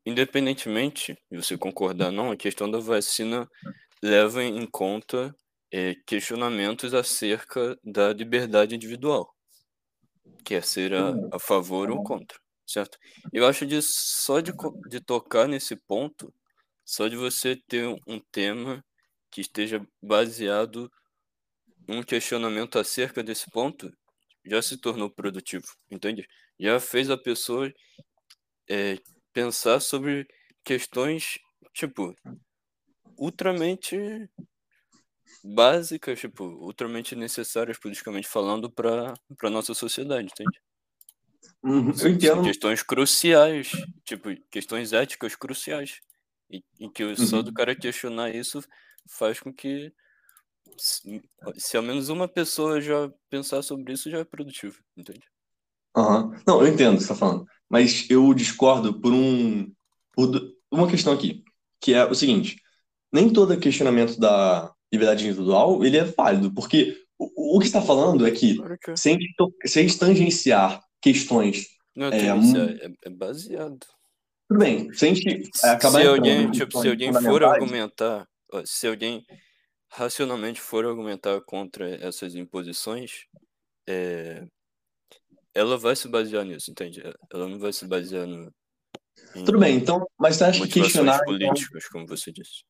independentemente 0.06 1.18
de 1.32 1.38
você 1.38 1.58
concordar 1.58 2.08
ou 2.08 2.12
não, 2.12 2.32
a 2.32 2.38
questão 2.38 2.70
da 2.70 2.80
vacina 2.80 3.48
leva 4.04 4.44
em 4.44 4.68
conta 4.68 5.36
eh, 5.74 5.96
questionamentos 6.08 6.94
acerca 6.94 7.78
da 7.84 8.14
liberdade 8.14 8.76
individual, 8.76 9.34
quer 10.46 10.64
ser 10.64 10.94
a, 10.94 11.18
a 11.32 11.40
favor 11.40 11.90
ou 11.92 12.00
contra, 12.00 12.38
certo? 12.68 12.98
Eu 13.32 13.46
acho 13.48 13.66
de 13.66 13.82
só 13.82 14.40
de, 14.40 14.52
de 14.90 15.00
tocar 15.02 15.48
nesse 15.48 15.76
ponto, 15.76 16.34
só 16.86 17.08
de 17.08 17.16
você 17.16 17.56
ter 17.68 17.88
um- 18.08 18.20
tema 18.32 18.84
que 19.32 19.42
esteja 19.42 19.86
baseado 20.02 20.92
um 21.88 22.02
questionamento 22.04 22.80
acerca 22.80 23.24
desse 23.24 23.50
ponto 23.50 23.92
já 24.46 24.62
se 24.62 24.78
tornou 24.78 25.10
produtivo, 25.10 25.66
entende? 25.90 26.28
Já 26.60 26.80
fez 26.80 27.10
a 27.10 27.18
pessoa 27.18 27.72
é, 28.70 28.98
pensar 29.32 29.80
sobre 29.80 30.28
questões, 30.64 31.40
tipo, 31.74 32.16
ultramente 33.18 33.98
básicas, 35.44 36.20
tipo, 36.20 36.44
ultramente 36.44 37.16
necessárias 37.16 37.78
politicamente 37.78 38.28
falando 38.28 38.70
para 38.72 39.14
a 39.44 39.50
nossa 39.50 39.74
sociedade, 39.74 40.30
entende? 40.32 40.62
Uhum. 41.64 41.94
São 41.94 42.44
questões 42.44 42.84
cruciais, 42.84 43.72
tipo, 44.04 44.30
questões 44.50 44.94
éticas 44.94 45.36
cruciais. 45.36 46.00
E, 46.50 46.62
e 46.80 46.90
que 46.90 47.04
uhum. 47.04 47.16
só 47.16 47.42
do 47.42 47.48
uhum. 47.48 47.54
cara 47.54 47.76
questionar 47.76 48.36
isso 48.36 48.62
faz 49.10 49.40
com 49.40 49.52
que 49.52 49.92
se, 50.78 51.22
se 51.58 51.78
ao 51.78 51.84
menos 51.84 52.10
uma 52.10 52.28
pessoa 52.28 52.82
já 52.82 53.12
pensar 53.30 53.62
sobre 53.62 53.94
isso, 53.94 54.10
já 54.10 54.20
é 54.20 54.24
produtivo, 54.24 54.78
entende? 54.98 55.24
Uhum. 55.96 56.32
Não, 56.48 56.62
eu 56.62 56.68
entendo 56.68 56.96
o 56.96 56.98
que 56.98 57.04
você 57.04 57.12
está 57.12 57.16
falando. 57.16 57.46
Mas 57.70 58.10
eu 58.10 58.34
discordo 58.34 59.00
por 59.00 59.14
um 59.14 59.72
por 60.12 60.54
uma 60.72 60.88
questão 60.88 61.14
aqui, 61.14 61.44
que 61.82 61.94
é 61.94 62.06
o 62.06 62.16
seguinte: 62.16 62.58
nem 63.12 63.32
todo 63.32 63.60
questionamento 63.60 64.20
da 64.20 64.72
liberdade 64.92 65.26
individual 65.26 65.84
ele 65.84 65.98
é 65.98 66.04
válido, 66.04 66.54
porque 66.54 66.98
o, 67.18 67.58
o 67.58 67.60
que 67.60 67.66
está 67.66 67.82
falando 67.82 68.28
é 68.28 68.32
que, 68.32 68.58
que... 68.84 68.98
Sem, 68.98 69.18
sem 69.66 69.88
tangenciar 69.98 70.82
questões. 71.02 71.68
Não 71.96 72.08
é, 72.08 72.20
é, 72.20 72.92
é, 73.06 73.10
baseado. 73.10 73.80
Tudo 74.48 74.60
bem, 74.60 74.92
se 74.94 75.06
a 75.06 75.14
gente 75.14 75.50
acabar 75.64 76.02
se 76.02 76.08
alguém, 76.08 76.52
tipo, 76.52 76.82
se 76.82 76.90
alguém 76.90 77.14
for 77.14 77.44
argumentar, 77.44 78.28
se 78.66 78.88
alguém 78.88 79.24
racionalmente 79.94 80.60
for 80.60 80.86
argumentar 80.86 81.40
contra 81.42 81.88
essas 82.06 82.36
imposições, 82.36 83.26
é, 83.88 84.46
ela 85.54 85.78
vai 85.78 85.96
se 85.96 86.08
basear 86.08 86.44
nisso, 86.44 86.72
entende? 86.72 87.02
Ela 87.32 87.48
não 87.48 87.60
vai 87.60 87.72
se 87.72 87.86
basear 87.86 88.26
no. 88.26 88.52
Tudo 89.46 89.60
bem, 89.60 89.76
então, 89.76 90.06
mas 90.20 90.38
você 90.38 90.44
acha 90.46 90.68
que 90.68 90.82
questionar. 90.82 91.16
Então 91.16 91.26
políticas, 91.26 91.86
então... 91.86 91.92
como 91.92 92.08
você 92.08 92.32
disse. 92.32 92.64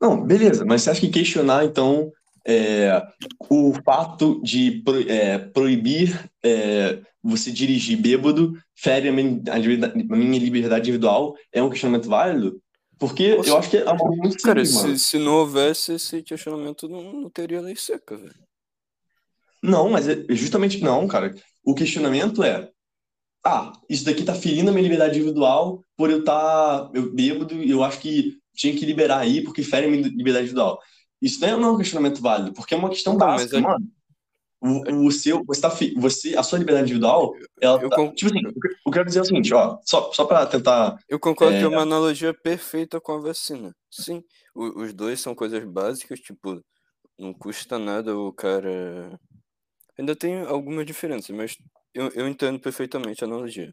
Não, 0.00 0.22
beleza, 0.22 0.64
mas 0.64 0.82
você 0.82 0.90
acha 0.90 1.00
que 1.00 1.08
questionar, 1.08 1.64
então, 1.64 2.12
é, 2.46 3.02
o 3.48 3.72
fato 3.82 4.42
de 4.42 4.82
pro, 4.82 5.10
é, 5.10 5.38
proibir 5.38 6.30
é, 6.42 7.00
você 7.22 7.50
dirigir 7.50 7.96
bêbado 7.96 8.52
fere 8.74 9.08
a 9.08 9.12
minha, 9.12 9.40
a 9.50 10.16
minha, 10.16 10.38
liberdade 10.38 10.90
individual 10.90 11.34
é 11.50 11.62
um 11.62 11.70
questionamento 11.70 12.08
válido? 12.08 12.60
Porque 12.98 13.36
Nossa, 13.36 13.48
eu 13.48 13.58
acho 13.58 13.70
que 13.70 13.76
é 13.76 13.92
muito 13.94 14.42
Cara, 14.42 14.64
se, 14.64 14.98
se, 14.98 15.18
não 15.18 15.34
houvesse 15.34 15.94
esse 15.94 16.22
questionamento, 16.22 16.88
não, 16.88 17.12
não 17.12 17.30
teria 17.30 17.60
lei 17.60 17.76
seca, 17.76 18.16
velho. 18.16 18.34
Não, 19.62 19.90
mas 19.90 20.08
é 20.08 20.24
justamente 20.30 20.80
não, 20.80 21.06
cara. 21.08 21.34
O 21.64 21.74
questionamento 21.74 22.42
é: 22.42 22.70
ah, 23.44 23.72
isso 23.88 24.04
daqui 24.04 24.22
tá 24.22 24.34
ferindo 24.34 24.70
a 24.70 24.72
minha 24.72 24.82
liberdade 24.82 25.18
individual 25.18 25.84
por 25.96 26.10
eu 26.10 26.20
estar 26.20 26.84
tá, 26.84 26.90
eu 26.94 27.12
bêbado 27.12 27.62
e 27.62 27.70
eu 27.70 27.82
acho 27.82 27.98
que 28.00 28.38
tinha 28.54 28.74
que 28.74 28.86
liberar 28.86 29.18
aí 29.18 29.42
porque 29.42 29.62
fere 29.62 29.86
a 29.86 29.90
minha 29.90 30.02
liberdade 30.02 30.44
individual. 30.44 30.78
Isso 31.20 31.40
não 31.40 31.48
é 31.48 31.70
um 31.70 31.78
questionamento 31.78 32.20
válido, 32.20 32.52
porque 32.52 32.74
é 32.74 32.76
uma 32.76 32.90
questão 32.90 33.14
não, 33.14 33.20
básica, 33.20 33.56
é... 33.56 33.60
mano. 33.60 33.86
O, 34.66 35.06
o, 35.06 35.12
seu, 35.12 35.44
você, 35.44 35.60
tá, 35.60 35.68
você, 35.98 36.34
a 36.38 36.42
sua 36.42 36.58
liberdade 36.58 36.86
individual, 36.86 37.34
ela 37.60 37.82
eu, 37.82 37.90
tá, 37.90 37.96
tipo 38.14 38.30
assim, 38.30 38.46
eu, 38.46 38.52
eu 38.86 38.92
quero 38.92 39.04
dizer 39.04 39.20
o 39.20 39.24
seguinte, 39.26 39.52
ó, 39.52 39.78
só, 39.84 40.10
só 40.10 40.24
para 40.24 40.46
tentar. 40.46 40.96
Eu 41.06 41.20
concordo 41.20 41.54
é... 41.54 41.58
que 41.58 41.64
é 41.66 41.68
uma 41.68 41.82
analogia 41.82 42.32
perfeita 42.32 42.98
com 42.98 43.12
a 43.12 43.20
vacina. 43.20 43.76
Sim, 43.90 44.24
o, 44.54 44.84
os 44.84 44.94
dois 44.94 45.20
são 45.20 45.34
coisas 45.34 45.62
básicas, 45.64 46.18
tipo, 46.18 46.64
não 47.18 47.34
custa 47.34 47.78
nada 47.78 48.16
o 48.16 48.32
cara. 48.32 49.20
Ainda 49.98 50.16
tem 50.16 50.40
algumas 50.40 50.86
diferenças, 50.86 51.36
mas 51.36 51.58
eu, 51.92 52.08
eu 52.14 52.26
entendo 52.26 52.58
perfeitamente 52.58 53.22
a 53.22 53.26
analogia. 53.26 53.70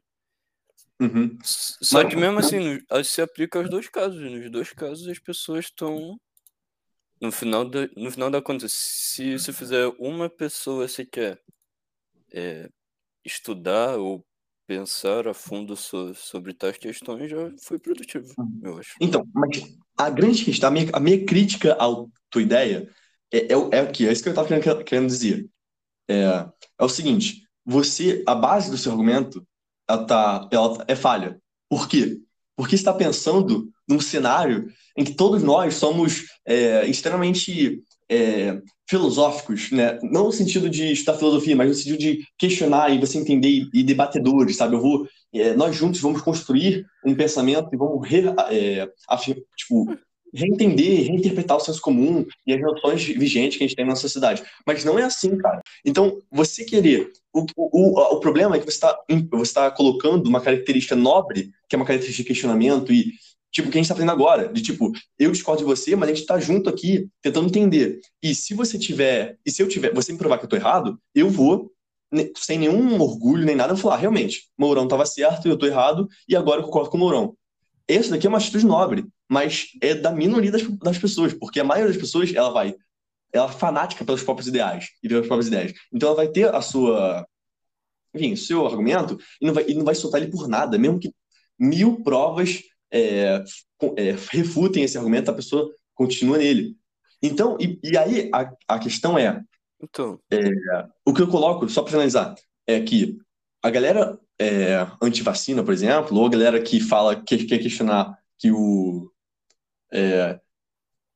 Uhum. 0.99 1.37
Só 1.41 2.03
mas... 2.03 2.13
que 2.13 2.19
mesmo 2.19 2.39
assim, 2.39 2.79
se 3.05 3.21
aplica 3.21 3.59
aos 3.59 3.69
dois 3.69 3.87
casos. 3.87 4.19
Nos 4.19 4.51
dois 4.51 4.73
casos 4.73 5.07
as 5.07 5.19
pessoas 5.19 5.65
estão 5.65 6.19
no 7.21 7.31
final, 7.31 7.63
da, 7.63 7.87
no 7.95 8.11
final 8.11 8.31
da 8.31 8.41
conta, 8.41 8.65
se 8.67 9.37
você 9.37 9.53
fizer 9.53 9.87
uma 9.99 10.27
pessoa 10.27 10.87
sequer 10.87 11.39
é, 12.33 12.67
estudar 13.23 13.97
ou 13.97 14.25
pensar 14.65 15.27
a 15.27 15.33
fundo 15.33 15.75
so, 15.75 16.15
sobre 16.15 16.53
tais 16.53 16.77
questões, 16.77 17.29
já 17.29 17.51
foi 17.61 17.77
produtivo, 17.77 18.33
uhum. 18.37 18.61
eu 18.63 18.77
acho. 18.79 18.95
Então, 18.99 19.27
mas 19.33 19.77
a 19.97 20.09
grande 20.09 20.43
questão, 20.43 20.69
a 20.69 20.71
minha, 20.71 20.89
a 20.93 20.99
minha 20.99 21.25
crítica 21.25 21.73
à 21.73 21.87
tua 22.29 22.41
ideia 22.41 22.89
é, 23.31 23.37
é, 23.37 23.53
é 23.53 23.81
o 23.81 23.91
que? 23.91 24.07
É 24.07 24.11
isso 24.11 24.23
que 24.23 24.29
eu 24.29 24.31
estava 24.31 24.47
querendo, 24.47 24.83
querendo 24.83 25.07
dizer. 25.07 25.47
É, 26.09 26.49
é 26.79 26.83
o 26.83 26.89
seguinte, 26.89 27.47
você, 27.63 28.23
a 28.25 28.33
base 28.33 28.71
do 28.71 28.77
seu 28.77 28.91
argumento, 28.91 29.45
ela, 29.87 30.05
tá, 30.05 30.49
ela 30.51 30.85
é 30.87 30.95
falha. 30.95 31.39
Por 31.69 31.87
quê? 31.87 32.19
Porque 32.61 32.75
está 32.75 32.93
pensando 32.93 33.71
num 33.89 33.99
cenário 33.99 34.67
em 34.95 35.03
que 35.03 35.15
todos 35.15 35.41
nós 35.41 35.73
somos 35.73 36.25
é, 36.45 36.85
extremamente 36.85 37.81
é, 38.07 38.61
filosóficos, 38.87 39.71
né? 39.71 39.97
Não 40.03 40.25
no 40.25 40.31
sentido 40.31 40.69
de 40.69 40.91
estudar 40.91 41.17
filosofia, 41.17 41.55
mas 41.55 41.69
no 41.69 41.73
sentido 41.73 41.97
de 41.97 42.19
questionar 42.37 42.91
e 42.91 42.99
você 42.99 43.17
entender 43.17 43.67
e, 43.73 43.81
debatedores, 43.81 44.57
sabe? 44.57 44.75
Eu 44.75 44.79
vou, 44.79 45.07
é, 45.33 45.55
nós 45.55 45.75
juntos 45.75 45.99
vamos 46.01 46.21
construir 46.21 46.85
um 47.03 47.15
pensamento 47.15 47.67
e 47.73 47.77
vamos 47.77 48.07
re, 48.07 48.25
é, 48.51 48.87
tipo, 49.57 49.97
reentender, 50.33 51.07
reinterpretar 51.07 51.57
o 51.57 51.59
senso 51.59 51.81
comum 51.81 52.25
e 52.45 52.53
as 52.53 52.61
noções 52.61 53.03
vigentes 53.03 53.57
que 53.57 53.63
a 53.63 53.67
gente 53.67 53.75
tem 53.75 53.85
na 53.85 53.95
sociedade. 53.95 54.43
Mas 54.65 54.83
não 54.83 54.97
é 54.97 55.03
assim, 55.03 55.37
cara. 55.37 55.61
Então, 55.85 56.19
você 56.31 56.63
querer. 56.63 57.11
O, 57.33 57.45
o, 57.55 58.15
o 58.15 58.19
problema 58.19 58.55
é 58.55 58.59
que 58.59 58.65
você 58.65 58.71
está 58.71 58.97
você 59.31 59.53
tá 59.53 59.71
colocando 59.71 60.27
uma 60.27 60.41
característica 60.41 60.95
nobre, 60.95 61.51
que 61.67 61.75
é 61.75 61.77
uma 61.77 61.85
característica 61.85 62.23
de 62.23 62.27
questionamento 62.27 62.91
e. 62.91 63.13
Tipo, 63.53 63.67
o 63.67 63.71
que 63.71 63.77
a 63.77 63.81
gente 63.81 63.85
está 63.85 63.95
fazendo 63.95 64.13
agora, 64.13 64.47
de 64.47 64.61
tipo, 64.61 64.93
eu 65.19 65.29
discordo 65.29 65.61
de 65.61 65.65
você, 65.65 65.93
mas 65.93 66.07
a 66.07 66.13
gente 66.13 66.21
está 66.21 66.39
junto 66.39 66.69
aqui, 66.69 67.09
tentando 67.21 67.47
entender. 67.47 67.99
E 68.23 68.33
se 68.33 68.53
você 68.53 68.79
tiver, 68.79 69.37
e 69.45 69.51
se 69.51 69.61
eu 69.61 69.67
tiver, 69.67 69.93
você 69.93 70.13
me 70.13 70.17
provar 70.17 70.37
que 70.37 70.45
eu 70.45 70.47
estou 70.47 70.57
errado, 70.57 70.97
eu 71.13 71.29
vou, 71.29 71.69
sem 72.37 72.57
nenhum 72.57 73.01
orgulho 73.01 73.45
nem 73.45 73.53
nada, 73.53 73.73
eu 73.73 73.77
falar, 73.77 73.97
realmente, 73.97 74.43
Mourão 74.57 74.85
estava 74.85 75.05
certo, 75.05 75.49
eu 75.49 75.55
estou 75.55 75.67
errado, 75.67 76.07
e 76.29 76.33
agora 76.33 76.61
eu 76.61 76.65
concordo 76.65 76.89
com 76.89 76.95
o 76.95 76.99
Mourão. 77.01 77.35
Esse 77.89 78.09
daqui 78.09 78.25
é 78.25 78.29
uma 78.29 78.37
atitude 78.37 78.65
nobre 78.65 79.05
mas 79.31 79.67
é 79.79 79.95
da 79.95 80.11
minoria 80.11 80.51
das, 80.51 80.61
das 80.79 80.97
pessoas, 80.97 81.33
porque 81.33 81.61
a 81.61 81.63
maioria 81.63 81.93
das 81.93 82.01
pessoas, 82.01 82.35
ela 82.35 82.49
vai, 82.49 82.75
ela 83.31 83.45
é 83.45 83.53
fanática 83.53 84.03
pelos 84.03 84.21
próprios 84.23 84.49
ideais 84.49 84.89
e 85.01 85.07
pelas 85.07 85.25
próprias 85.25 85.47
ideias. 85.47 85.71
Então 85.89 86.09
ela 86.09 86.17
vai 86.17 86.27
ter 86.27 86.53
a 86.53 86.59
sua, 86.59 87.25
enfim, 88.13 88.33
o 88.33 88.37
seu 88.37 88.67
argumento 88.67 89.17
e 89.39 89.45
não 89.45 89.53
vai, 89.53 89.63
e 89.69 89.73
não 89.73 89.85
vai 89.85 89.95
soltar 89.95 90.21
ele 90.21 90.29
por 90.29 90.49
nada, 90.49 90.77
mesmo 90.77 90.99
que 90.99 91.13
mil 91.57 92.03
provas 92.03 92.61
é, 92.91 93.41
é, 93.95 94.15
refutem 94.31 94.83
esse 94.83 94.97
argumento, 94.97 95.31
a 95.31 95.35
pessoa 95.35 95.73
continua 95.95 96.37
nele. 96.37 96.75
Então, 97.23 97.55
e, 97.57 97.79
e 97.81 97.97
aí 97.97 98.29
a, 98.33 98.51
a 98.67 98.79
questão 98.79 99.17
é, 99.17 99.41
então. 99.81 100.19
é, 100.29 100.39
o 101.05 101.13
que 101.13 101.21
eu 101.21 101.27
coloco, 101.29 101.69
só 101.69 101.83
para 101.83 101.91
finalizar, 101.91 102.35
é 102.67 102.81
que 102.81 103.17
a 103.63 103.69
galera 103.69 104.19
é, 104.37 104.85
anti-vacina, 105.01 105.63
por 105.63 105.73
exemplo, 105.73 106.17
ou 106.17 106.25
a 106.25 106.29
galera 106.29 106.61
que 106.61 106.81
fala 106.81 107.15
que 107.15 107.45
quer 107.45 107.59
questionar 107.59 108.19
que 108.37 108.51
o 108.51 109.10
é, 109.91 110.39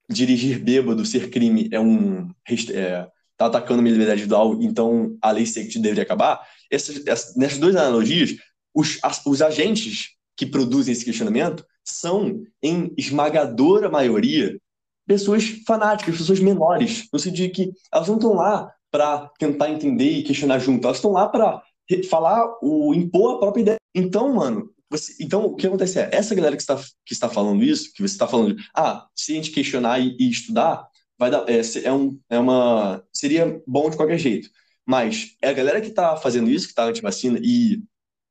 dirigir 0.10 0.60
bêbado, 0.60 1.06
ser 1.06 1.30
crime, 1.30 1.70
é 1.72 1.80
um. 1.80 2.30
É, 2.72 3.08
tá 3.38 3.48
atacando 3.48 3.80
a 3.80 3.82
minha 3.82 3.94
liberdade 3.94 4.22
individual, 4.22 4.62
então 4.62 5.18
a 5.22 5.32
lei 5.32 5.46
seca 5.46 5.80
deveria 5.80 6.04
acabar. 6.04 6.42
Essas, 6.72 7.06
essas, 7.06 7.36
nessas 7.36 7.58
duas 7.58 7.76
analogias, 7.76 8.36
os, 8.74 8.98
as, 9.04 9.26
os 9.26 9.42
agentes 9.42 10.12
que 10.38 10.46
produzem 10.46 10.92
esse 10.92 11.06
questionamento 11.06 11.66
são, 11.84 12.44
em 12.62 12.94
esmagadora 12.98 13.90
maioria, 13.90 14.60
pessoas 15.06 15.44
fanáticas, 15.68 16.18
pessoas 16.18 16.40
menores, 16.40 17.08
no 17.12 17.20
sentido 17.20 17.48
de 17.48 17.50
que 17.50 17.72
elas 17.92 18.08
não 18.08 18.16
estão 18.16 18.34
lá 18.34 18.72
para 18.92 19.30
tentar 19.38 19.70
entender 19.70 20.10
e 20.10 20.24
questionar 20.24 20.60
junto, 20.60 20.86
elas 20.86 20.98
estão 20.98 21.12
lá 21.12 21.28
para 21.28 21.62
falar, 22.10 22.58
o 22.62 22.94
impor 22.94 23.36
a 23.36 23.40
própria 23.40 23.62
ideia. 23.62 23.78
Então, 23.94 24.34
mano, 24.34 24.70
você, 24.98 25.16
então, 25.20 25.46
o 25.46 25.56
que 25.56 25.68
acontece 25.68 26.00
é, 26.00 26.10
essa 26.12 26.36
galera 26.36 26.56
que 26.56 26.62
está, 26.62 26.76
que 27.06 27.14
está 27.14 27.30
falando 27.30 27.64
isso, 27.64 27.92
que 27.94 28.02
você 28.02 28.14
está 28.14 28.28
falando, 28.28 28.56
ah, 28.74 29.08
se 29.16 29.34
a 29.34 29.36
gente 29.36 29.52
questionar 29.52 30.00
e, 30.00 30.16
e 30.20 30.30
estudar, 30.30 30.88
vai 31.18 31.32
dar, 31.32 31.46
é, 31.50 31.62
é, 31.84 31.94
um, 31.94 32.20
é 32.30 32.40
uma, 32.40 33.04
seria 33.14 33.62
bom 33.68 33.90
de 33.90 33.98
qualquer 33.98 34.18
jeito. 34.18 34.50
Mas 34.86 35.36
é 35.42 35.50
a 35.50 35.54
galera 35.54 35.82
que 35.82 35.88
está 35.88 36.16
fazendo 36.18 36.50
isso, 36.50 36.68
que 36.68 36.72
está 36.72 36.86
anti-vacina 36.86 37.40
e, 37.42 37.82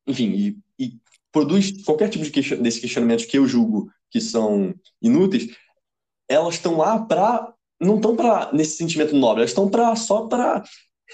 enfim, 0.07 0.31
e, 0.31 0.59
e, 0.79 0.93
produz 1.33 1.83
qualquer 1.83 2.09
tipo 2.09 2.25
de 2.25 2.31
question, 2.31 2.63
desse 2.63 2.81
questionamento 2.81 3.27
que 3.27 3.39
eu 3.39 3.47
julgo 3.47 3.91
que 4.11 4.21
são 4.21 4.73
inúteis, 5.03 5.49
elas 6.29 6.55
estão 6.55 6.77
lá 6.77 7.05
para, 7.05 7.53
não 7.81 7.97
estão 7.97 8.15
para 8.15 8.53
nesse 8.53 8.77
sentimento 8.77 9.17
nobre, 9.17 9.41
elas 9.41 9.51
estão 9.51 9.69
para 9.69 9.97
só 9.97 10.27
para 10.27 10.63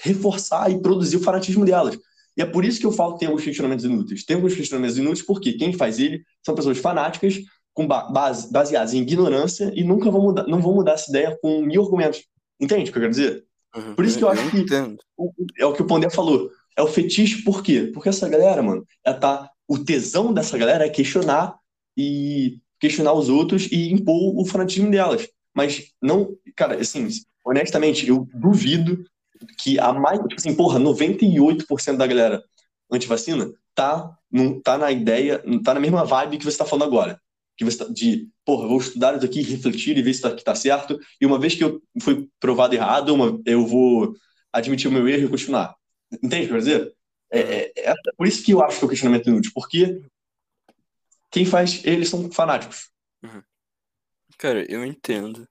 reforçar 0.03 0.71
e 0.71 0.79
produzir 0.79 1.17
o 1.17 1.23
fanatismo 1.23 1.65
delas. 1.65 1.97
E 2.37 2.41
é 2.41 2.45
por 2.45 2.63
isso 2.63 2.79
que 2.79 2.85
eu 2.85 2.91
falo 2.91 3.13
que 3.13 3.19
tem 3.19 3.27
alguns 3.27 3.43
questionamentos 3.43 3.85
inúteis. 3.85 4.23
Tem 4.23 4.35
alguns 4.35 4.55
questionamentos 4.55 4.97
inúteis 4.97 5.25
porque 5.25 5.53
quem 5.53 5.73
faz 5.73 5.99
ele 5.99 6.23
são 6.45 6.55
pessoas 6.55 6.77
fanáticas 6.77 7.39
com 7.73 7.87
base, 7.87 8.51
baseadas 8.51 8.93
em 8.93 9.01
ignorância 9.01 9.71
e 9.75 9.83
nunca 9.83 10.09
vão 10.11 10.21
mudar, 10.21 10.47
não 10.47 10.61
vão 10.61 10.73
mudar 10.73 10.93
essa 10.93 11.09
ideia 11.09 11.37
com 11.41 11.61
mil 11.61 11.83
argumentos. 11.83 12.23
Entende 12.59 12.89
o 12.89 12.93
que 12.93 12.97
eu 12.97 13.01
quero 13.01 13.11
dizer? 13.11 13.45
Uhum. 13.75 13.95
Por 13.95 14.05
isso 14.05 14.17
que 14.17 14.23
eu, 14.23 14.27
eu 14.27 14.33
acho 14.33 14.57
entendo. 14.57 14.97
que 15.55 15.61
é 15.61 15.65
o 15.65 15.73
que 15.73 15.81
o 15.81 15.85
Pondé 15.85 16.09
falou. 16.09 16.49
É 16.77 16.81
o 16.81 16.87
fetiche, 16.87 17.43
por 17.43 17.63
quê? 17.63 17.89
Porque 17.93 18.09
essa 18.09 18.27
galera, 18.29 18.61
mano, 18.61 18.85
ela 19.05 19.17
tá, 19.17 19.49
o 19.67 19.77
tesão 19.77 20.33
dessa 20.33 20.57
galera 20.57 20.85
é 20.85 20.89
questionar 20.89 21.57
e 21.97 22.59
questionar 22.79 23.13
os 23.13 23.29
outros 23.29 23.67
e 23.71 23.91
impor 23.91 24.37
o 24.37 24.45
fanatismo 24.45 24.89
delas. 24.89 25.27
Mas 25.53 25.91
não, 26.01 26.35
cara, 26.55 26.79
assim, 26.79 27.07
honestamente, 27.45 28.07
eu 28.07 28.27
duvido 28.33 29.03
que 29.57 29.79
a 29.79 29.93
mais, 29.93 30.19
tipo 30.19 30.35
assim, 30.35 30.55
porra, 30.55 30.79
98% 30.79 31.97
da 31.97 32.07
galera 32.07 32.43
antivacina 32.91 33.51
tá, 33.73 34.15
não, 34.29 34.59
tá 34.61 34.77
na 34.77 34.91
ideia, 34.91 35.43
tá 35.63 35.73
na 35.73 35.79
mesma 35.79 36.03
vibe 36.03 36.37
que 36.37 36.45
você 36.45 36.57
tá 36.57 36.65
falando 36.65 36.85
agora. 36.85 37.21
Que 37.57 37.65
você 37.65 37.77
tá, 37.77 37.85
de, 37.85 38.27
porra, 38.45 38.67
vou 38.67 38.79
estudar 38.79 39.15
isso 39.15 39.25
aqui, 39.25 39.41
refletir 39.41 39.97
e 39.97 40.01
ver 40.01 40.13
se 40.13 40.21
tá, 40.21 40.35
que 40.35 40.43
tá 40.43 40.55
certo, 40.55 40.99
e 41.19 41.25
uma 41.25 41.39
vez 41.39 41.55
que 41.55 41.63
eu 41.63 41.81
fui 42.01 42.27
provado 42.39 42.75
errado, 42.75 43.13
uma, 43.13 43.39
eu 43.45 43.65
vou 43.65 44.13
admitir 44.51 44.87
o 44.87 44.91
meu 44.91 45.07
erro 45.07 45.25
e 45.25 45.29
continuar. 45.29 45.75
Entende 46.11 46.45
o 46.45 46.47
que 46.47 46.53
eu 46.53 46.59
dizer? 46.59 46.93
É, 47.31 47.39
é, 47.39 47.73
é, 47.77 47.93
por 48.17 48.27
isso 48.27 48.43
que 48.43 48.51
eu 48.51 48.61
acho 48.61 48.77
que 48.77 48.83
é 48.83 48.87
o 48.87 48.89
questionamento 48.89 49.29
inútil, 49.29 49.51
porque 49.53 50.01
quem 51.31 51.45
faz, 51.45 51.81
eles 51.85 52.09
são 52.09 52.29
fanáticos. 52.31 52.89
Uhum. 53.23 53.41
Cara, 54.37 54.69
eu 54.69 54.85
entendo. 54.85 55.47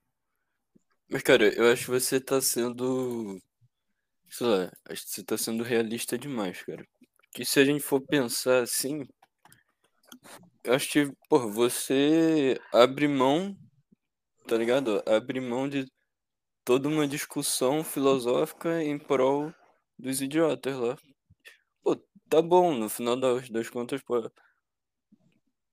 Mas, 1.09 1.23
cara, 1.23 1.49
eu 1.55 1.73
acho 1.73 1.87
que 1.87 1.91
você 1.91 2.21
tá 2.21 2.41
sendo. 2.41 3.41
Sei 4.31 4.47
lá, 4.47 4.73
acho 4.89 5.05
que 5.05 5.11
você 5.11 5.25
tá 5.25 5.37
sendo 5.37 5.63
realista 5.65 6.17
demais, 6.17 6.63
cara. 6.63 6.87
Que 7.33 7.45
se 7.45 7.61
a 7.61 7.65
gente 7.65 7.83
for 7.83 8.01
pensar 8.01 8.63
assim. 8.63 9.07
Eu 10.65 10.75
acho 10.75 10.91
que, 10.91 11.13
pô, 11.29 11.51
você 11.51 12.59
abre 12.73 13.09
mão, 13.09 13.57
tá 14.49 14.57
ligado? 14.57 15.03
Abre 15.07 15.41
mão 15.41 15.69
de 15.69 15.87
toda 16.65 16.89
uma 16.89 17.09
discussão 17.09 17.85
filosófica 17.85 18.83
em 18.83 18.99
prol 18.99 19.53
dos 19.99 20.21
idiotas 20.23 20.77
lá. 20.77 20.97
Pô, 21.83 21.97
tá 22.29 22.43
bom, 22.43 22.75
no 22.75 22.89
final 22.89 23.17
das, 23.17 23.51
das 23.51 23.71
contas, 23.71 24.03
pô, 24.03 24.31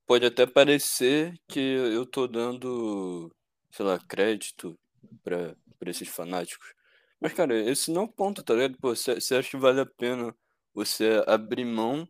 pode 0.07 0.25
até 0.25 0.45
parecer 0.47 1.33
que 1.47 1.59
eu 1.59 2.05
tô 2.05 2.27
dando, 2.27 3.31
sei 3.71 3.85
lá, 3.85 3.99
crédito 3.99 4.79
pra 5.23 5.55
esses 5.85 6.07
fanáticos. 6.07 6.76
Mas, 7.19 7.33
cara, 7.33 7.57
esse 7.69 7.91
não 7.91 8.03
é 8.03 8.05
o 8.05 8.07
ponto, 8.07 8.43
tá 8.43 8.53
ligado? 8.53 8.77
Pô, 8.79 8.95
você 8.95 9.35
acha 9.35 9.49
que 9.49 9.57
vale 9.57 9.81
a 9.81 9.85
pena 9.85 10.35
você 10.73 11.23
abrir 11.25 11.65
mão 11.65 12.07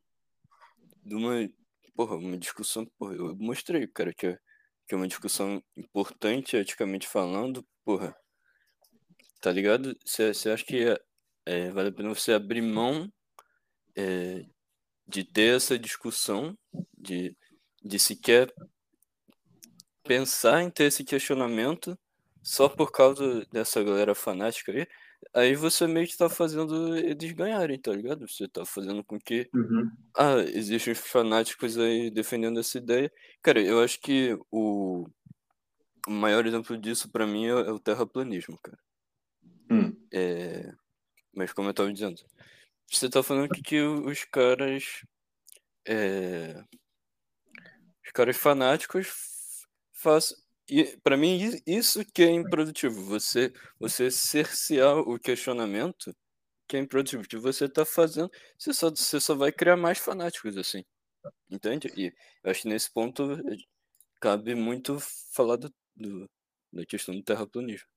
de 1.03 1.15
uma, 1.15 1.49
porra, 1.95 2.17
uma 2.17 2.37
discussão, 2.37 2.85
porra, 2.97 3.15
eu 3.15 3.35
mostrei, 3.37 3.87
cara, 3.87 4.13
que 4.13 4.27
é, 4.27 4.39
que 4.87 4.93
é 4.93 4.97
uma 4.97 5.07
discussão 5.07 5.63
importante, 5.77 6.57
eticamente 6.57 7.07
falando, 7.07 7.65
porra, 7.85 8.15
tá 9.41 9.51
ligado? 9.51 9.97
Você 10.05 10.49
acha 10.49 10.65
que 10.65 10.89
é, 10.89 10.99
é, 11.45 11.71
vale 11.71 11.89
a 11.89 11.91
pena 11.93 12.09
você 12.09 12.33
abrir 12.33 12.61
mão 12.61 13.11
é, 13.95 14.45
de 15.07 15.23
ter 15.23 15.55
essa 15.55 15.79
discussão, 15.79 16.57
de 16.97 17.35
de 17.87 17.97
sequer 17.99 18.53
pensar 20.03 20.61
em 20.61 20.69
ter 20.69 20.85
esse 20.85 21.03
questionamento 21.03 21.97
só 22.47 22.69
por 22.69 22.93
causa 22.93 23.45
dessa 23.51 23.83
galera 23.83 24.15
fanática 24.15 24.71
aí, 24.71 24.87
aí 25.33 25.55
você 25.55 25.85
meio 25.85 26.07
que 26.07 26.17
tá 26.17 26.29
fazendo 26.29 26.95
eles 26.95 27.33
ganharem, 27.33 27.77
tá 27.77 27.91
ligado? 27.91 28.25
Você 28.25 28.47
tá 28.47 28.65
fazendo 28.65 29.03
com 29.03 29.19
que. 29.19 29.49
Uhum. 29.53 29.91
Ah, 30.15 30.37
existem 30.53 30.95
fanáticos 30.95 31.77
aí 31.77 32.09
defendendo 32.09 32.57
essa 32.57 32.77
ideia. 32.77 33.11
Cara, 33.41 33.61
eu 33.61 33.83
acho 33.83 33.99
que 33.99 34.39
o, 34.49 35.05
o 36.07 36.11
maior 36.11 36.45
exemplo 36.45 36.77
disso 36.77 37.11
para 37.11 37.27
mim 37.27 37.47
é, 37.47 37.49
é, 37.49 37.71
o 37.71 37.79
terraplanismo, 37.79 38.57
cara. 38.63 38.79
Hum. 39.69 39.93
É... 40.13 40.73
Mas 41.36 41.51
como 41.51 41.67
eu 41.67 41.73
tava 41.73 41.91
dizendo, 41.91 42.15
você 42.89 43.10
tá 43.10 43.21
falando 43.21 43.49
que, 43.49 43.62
que 43.62 43.81
os 43.81 44.23
caras. 44.23 45.03
É 45.86 46.63
os 48.07 48.12
caras 48.13 48.38
fanáticos 48.38 49.67
fazem. 49.91 50.38
E 50.69 50.97
para 51.03 51.17
mim 51.17 51.39
isso 51.65 52.03
que 52.13 52.23
é 52.23 52.32
improdutivo. 52.32 53.03
Você 53.06 53.53
você 53.80 54.12
cercear 54.12 54.97
o 54.99 55.19
questionamento 55.19 56.15
que 56.67 56.77
é 56.77 56.80
improdutivo, 56.80 57.23
que 57.27 57.38
você 57.38 57.69
tá 57.69 57.86
fazendo, 57.86 58.30
você 58.58 58.73
só 58.73 58.89
você 58.89 59.19
só 59.19 59.36
vai 59.36 59.51
criar 59.51 59.77
mais 59.77 59.97
fanáticos 59.99 60.58
assim. 60.58 60.84
Entende? 61.49 61.91
E 61.97 62.13
eu 62.43 62.51
acho 62.51 62.63
que 62.63 62.69
nesse 62.69 62.91
ponto 62.91 63.23
cabe 64.21 64.56
muito 64.56 64.97
falar 65.34 65.58
do, 65.58 65.73
do 65.95 66.30
da 66.73 66.86
questão 66.86 67.15
do 67.15 67.23
terraplanismo. 67.23 67.88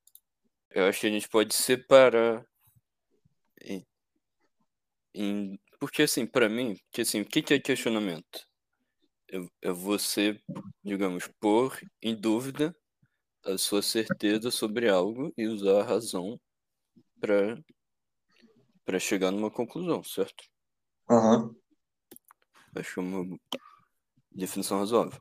Eu 0.70 0.86
acho 0.86 1.00
que 1.00 1.06
a 1.08 1.10
gente 1.10 1.28
pode 1.28 1.54
separar 1.54 2.46
em, 3.62 3.86
em 5.14 5.58
porque 5.78 6.02
assim, 6.02 6.26
para 6.26 6.48
mim, 6.48 6.76
que 6.92 7.02
assim, 7.02 7.22
o 7.22 7.26
que 7.26 7.54
é 7.54 7.58
questionamento? 7.58 8.49
É 9.62 9.70
você, 9.70 10.40
digamos, 10.82 11.28
pôr 11.40 11.80
em 12.02 12.14
dúvida 12.14 12.74
a 13.44 13.56
sua 13.56 13.82
certeza 13.82 14.50
sobre 14.50 14.88
algo 14.88 15.32
e 15.36 15.46
usar 15.46 15.80
a 15.80 15.84
razão 15.84 16.38
para 17.20 17.62
para 18.84 18.98
chegar 18.98 19.30
numa 19.30 19.50
conclusão, 19.50 20.02
certo? 20.02 20.42
Uhum. 21.08 21.54
Acho 22.74 22.98
é 22.98 23.02
uma 23.02 23.38
definição 24.32 24.78
razoável. 24.78 25.20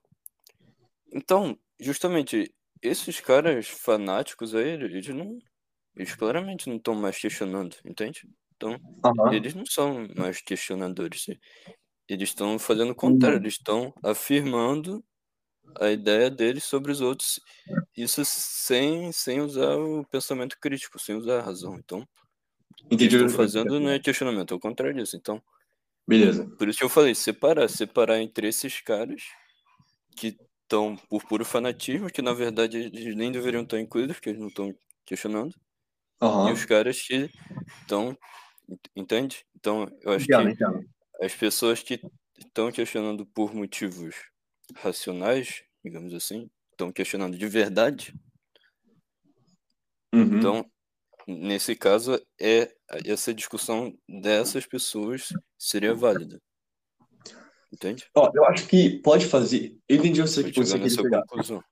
Então, 1.11 1.57
justamente, 1.79 2.53
esses 2.81 3.19
caras 3.19 3.67
fanáticos 3.67 4.55
aí, 4.55 4.69
eles 4.69 5.07
não. 5.09 5.37
Eles 5.95 6.15
claramente 6.15 6.69
não 6.69 6.77
estão 6.77 6.95
mais 6.95 7.19
questionando, 7.19 7.75
entende? 7.85 8.27
Então, 8.55 8.71
uhum. 8.71 9.33
eles 9.33 9.53
não 9.53 9.65
são 9.65 10.07
mais 10.15 10.41
questionadores. 10.41 11.25
Eles 12.09 12.29
estão 12.29 12.57
fazendo 12.59 12.91
o 12.91 12.95
contrário, 12.95 13.37
Uhum. 13.37 13.43
eles 13.43 13.53
estão 13.53 13.93
afirmando 14.03 15.03
a 15.79 15.91
ideia 15.91 16.29
deles 16.31 16.63
sobre 16.65 16.91
os 16.91 17.01
outros, 17.01 17.39
isso 17.97 18.23
sem, 18.25 19.11
sem 19.13 19.41
usar 19.41 19.77
o 19.77 20.05
pensamento 20.07 20.57
crítico, 20.61 20.99
sem 20.99 21.15
usar 21.15 21.39
a 21.39 21.43
razão. 21.43 21.77
Então, 21.77 22.07
o 22.85 22.97
que 22.97 23.03
Entendi. 23.03 23.15
eles 23.15 23.15
estão 23.15 23.29
fazendo 23.29 23.79
não 23.79 23.89
é 23.91 23.99
questionamento, 23.99 24.53
é 24.53 24.57
o 24.57 24.59
contrário 24.61 24.95
disso. 24.95 25.17
Então, 25.17 25.41
Beleza. 26.07 26.49
por 26.57 26.67
isso 26.69 26.79
que 26.79 26.85
eu 26.85 26.89
falei, 26.89 27.15
separar, 27.15 27.67
separar 27.69 28.19
entre 28.21 28.47
esses 28.49 28.81
caras 28.81 29.23
que 30.17 30.37
estão 30.63 30.97
por 31.09 31.25
puro 31.27 31.45
fanatismo, 31.45 32.09
que 32.11 32.21
na 32.21 32.33
verdade 32.33 32.77
eles 32.79 33.15
nem 33.15 33.31
deveriam 33.31 33.63
estar 33.63 33.79
incluídos, 33.79 34.17
porque 34.17 34.29
eles 34.31 34.41
não 34.41 34.49
estão 34.49 34.75
questionando, 35.05 35.53
e 36.43 36.51
Aham. 36.51 36.53
os 36.53 36.65
caras 36.65 37.01
que 37.01 37.29
estão, 37.81 38.17
entende? 38.95 39.45
Então, 39.57 39.87
eu 40.03 40.13
acho 40.13 40.27
Entendo, 40.27 40.49
que 40.49 40.49
entendo. 40.49 40.89
As 41.21 41.33
pessoas 41.35 41.81
que 41.81 41.99
estão 42.37 42.71
questionando 42.71 43.25
por 43.25 43.53
motivos 43.53 44.15
racionais, 44.75 45.63
digamos 45.83 46.13
assim, 46.13 46.49
estão 46.71 46.91
questionando 46.91 47.37
de 47.37 47.47
verdade, 47.47 48.13
Uhum. 50.13 50.37
então, 50.37 50.71
nesse 51.27 51.75
caso, 51.75 52.19
é 52.39 52.73
essa 53.05 53.31
discussão 53.33 53.95
dessas 54.07 54.65
pessoas 54.65 55.29
seria 55.57 55.93
válida. 55.93 56.41
Entende? 57.71 58.09
Ó, 58.15 58.31
eu 58.33 58.45
acho 58.45 58.67
que 58.67 58.97
pode 59.03 59.27
fazer. 59.27 59.77
Eu 59.87 59.97
entendi 59.97 60.19
você 60.21 60.43
que 60.43 60.51
você 60.51 60.71
queria 60.71 60.83
nessa 60.85 61.03
pegar. 61.03 61.21
conclusão. 61.21 61.63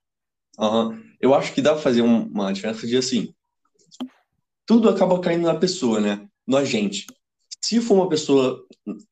Aham. 0.60 1.02
Eu 1.20 1.34
acho 1.34 1.54
que 1.54 1.62
dá 1.62 1.74
pra 1.74 1.82
fazer 1.82 2.04
um- 2.04 2.28
uma 2.28 2.54
diferença 2.54 2.86
de 2.86 2.96
assim. 2.96 3.34
Tudo 4.66 4.90
acaba 4.90 5.20
caindo 5.20 5.46
na 5.48 5.58
pessoa, 5.60 6.00
né? 6.00 6.30
No 6.46 6.58
agente. 6.58 7.08
Se 7.68 7.82
for 7.82 7.96
uma 7.96 8.08
pessoa 8.08 8.66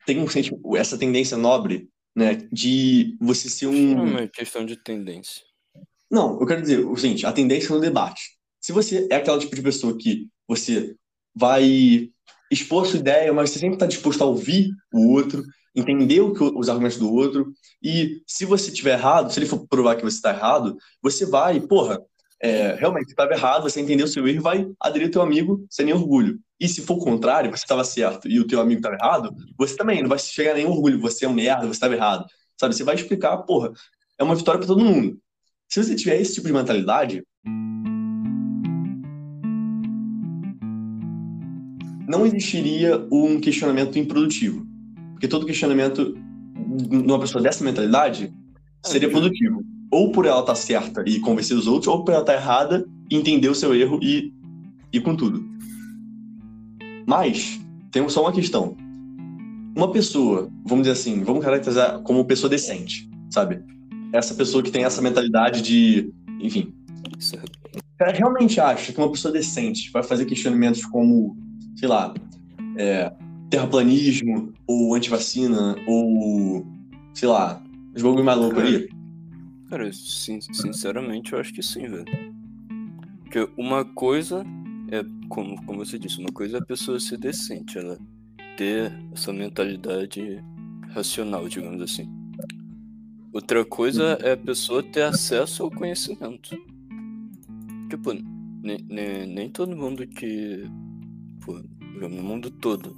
tem 0.06 0.18
um 0.18 0.30
senti- 0.30 0.56
essa 0.78 0.98
tendência 0.98 1.36
nobre, 1.36 1.90
né, 2.16 2.36
de 2.50 3.18
você 3.20 3.50
ser 3.50 3.66
Não 3.66 3.74
é 3.74 3.78
um 3.78 4.04
uma 4.12 4.28
questão 4.30 4.66
de 4.66 4.78
tendência. 4.78 5.42
Não, 6.10 6.40
eu 6.40 6.48
quero 6.48 6.62
dizer 6.62 6.86
o 6.86 6.96
seguinte, 6.96 7.26
a 7.26 7.34
tendência 7.34 7.76
no 7.76 7.82
debate. 7.82 8.22
Se 8.62 8.72
você 8.72 9.10
é 9.12 9.16
aquela 9.18 9.40
tipo 9.40 9.54
de 9.54 9.62
pessoa 9.62 9.98
que 9.98 10.30
você 10.48 10.96
vai 11.36 12.10
expor 12.50 12.86
sua 12.86 13.00
ideia, 13.00 13.34
mas 13.34 13.50
você 13.50 13.60
sempre 13.60 13.76
está 13.76 13.88
disposto 13.88 14.22
a 14.22 14.26
ouvir 14.26 14.70
o 14.94 15.12
outro, 15.12 15.44
entender 15.76 16.22
o 16.22 16.34
que, 16.34 16.42
os 16.42 16.70
argumentos 16.70 16.98
do 16.98 17.12
outro, 17.12 17.52
e 17.84 18.22
se 18.26 18.46
você 18.46 18.72
tiver 18.72 18.94
errado, 18.98 19.34
se 19.34 19.38
ele 19.38 19.48
for 19.48 19.68
provar 19.68 19.98
que 19.98 20.04
você 20.04 20.16
está 20.16 20.30
errado, 20.30 20.78
você 21.02 21.26
vai, 21.26 21.60
porra, 21.60 22.02
é, 22.42 22.76
realmente 22.76 23.10
estava 23.10 23.34
errado, 23.34 23.64
você 23.64 23.82
entendeu 23.82 24.08
seu 24.08 24.28
erro 24.28 24.38
e 24.38 24.42
vai 24.42 24.68
aderir 24.80 25.08
ao 25.08 25.12
teu 25.12 25.22
amigo 25.22 25.66
sem 25.70 25.86
nenhum 25.86 25.98
orgulho. 25.98 26.40
E 26.60 26.68
se 26.68 26.82
for 26.82 26.96
o 26.96 27.00
contrário, 27.00 27.50
você 27.50 27.64
estava 27.64 27.84
certo 27.84 28.28
e 28.28 28.40
o 28.40 28.48
teu 28.48 28.60
amigo 28.60 28.80
estava 28.80 28.96
errado, 28.96 29.34
você 29.58 29.76
também 29.76 30.02
não 30.02 30.10
vai 30.10 30.20
chegar 30.20 30.52
a 30.52 30.56
nenhum 30.56 30.72
orgulho, 30.72 31.00
você 31.00 31.26
é 31.26 31.30
um 31.30 31.34
merda, 31.34 31.66
você 31.66 31.72
estava 31.72 31.96
errado. 31.96 32.26
Sabe, 32.60 32.76
você 32.76 32.84
vai 32.84 32.96
explicar, 32.96 33.38
porra, 33.40 33.72
é 34.18 34.24
uma 34.24 34.36
vitória 34.36 34.60
para 34.60 34.68
todo 34.68 34.84
mundo. 34.84 35.20
Se 35.68 35.84
você 35.84 35.96
tiver 35.96 36.20
esse 36.20 36.36
tipo 36.36 36.48
de 36.48 36.54
mentalidade, 36.54 37.24
não 42.08 42.26
existiria 42.26 43.06
um 43.12 43.40
questionamento 43.40 43.98
improdutivo. 43.98 44.66
Porque 45.12 45.28
todo 45.28 45.46
questionamento 45.46 46.14
numa 46.90 47.20
pessoa 47.20 47.42
dessa 47.42 47.64
mentalidade 47.64 48.34
seria 48.84 49.10
produtivo. 49.10 49.64
Ou 49.96 50.12
por 50.12 50.26
ela 50.26 50.42
estar 50.42 50.52
tá 50.52 50.56
certa 50.56 51.04
e 51.08 51.22
convencer 51.22 51.56
os 51.56 51.68
outros, 51.68 51.88
ou 51.88 52.04
por 52.04 52.12
ela 52.12 52.20
estar 52.20 52.34
tá 52.34 52.38
errada 52.38 52.86
e 53.10 53.16
entender 53.16 53.48
o 53.48 53.56
seu 53.56 53.74
erro 53.74 53.98
e 54.04 54.34
ir 54.92 55.00
com 55.00 55.16
tudo. 55.16 55.42
Mas, 57.08 57.62
tem 57.92 58.08
só 58.10 58.24
uma 58.24 58.34
questão. 58.34 58.76
Uma 59.74 59.90
pessoa, 59.90 60.52
vamos 60.66 60.86
dizer 60.86 61.00
assim, 61.00 61.24
vamos 61.24 61.46
caracterizar 61.46 62.02
como 62.02 62.26
pessoa 62.26 62.50
decente, 62.50 63.10
sabe? 63.30 63.64
Essa 64.12 64.34
pessoa 64.34 64.62
que 64.62 64.70
tem 64.70 64.84
essa 64.84 65.02
mentalidade 65.02 65.62
de, 65.62 66.12
enfim. 66.42 66.74
Ela 67.98 68.12
realmente 68.12 68.60
acha 68.60 68.92
que 68.92 69.00
uma 69.00 69.10
pessoa 69.10 69.32
decente 69.32 69.90
vai 69.92 70.04
fazer 70.04 70.26
questionamentos 70.26 70.86
como, 70.86 71.38
sei 71.78 71.88
lá, 71.88 72.14
é, 72.76 73.14
terraplanismo, 73.50 74.52
ou 74.68 74.94
antivacina, 74.94 75.78
ou, 75.88 76.68
sei 77.14 77.30
lá, 77.30 77.64
mais 78.26 78.38
louco 78.38 78.60
ali? 78.60 78.94
Cara, 79.70 79.92
sim, 79.92 80.40
sinceramente 80.42 81.34
eu 81.34 81.40
acho 81.40 81.54
que 81.54 81.64
sim, 81.64 81.88
velho. 81.88 82.06
Porque 83.24 83.50
uma 83.58 83.84
coisa 83.84 84.44
é, 84.92 85.04
como, 85.28 85.56
como 85.66 85.84
você 85.84 85.98
disse, 85.98 86.20
uma 86.20 86.32
coisa 86.32 86.58
é 86.58 86.60
a 86.62 86.66
pessoa 86.66 87.00
ser 87.00 87.18
decente, 87.18 87.78
ela 87.78 87.98
ter 88.56 88.92
essa 89.12 89.34
mentalidade 89.34 90.44
racional, 90.90 91.48
digamos 91.50 91.82
assim. 91.82 92.08
Outra 93.34 93.66
coisa 93.66 94.18
é 94.22 94.34
a 94.34 94.38
pessoa 94.38 94.82
ter 94.82 95.02
acesso 95.02 95.64
ao 95.64 95.72
conhecimento. 95.72 96.56
Tipo, 97.90 98.14
nem 98.64 99.50
todo 99.50 99.76
mundo 99.76 100.08
que. 100.08 100.64
Pô, 101.44 101.62
no 101.82 102.10
mundo 102.10 102.50
todo. 102.50 102.96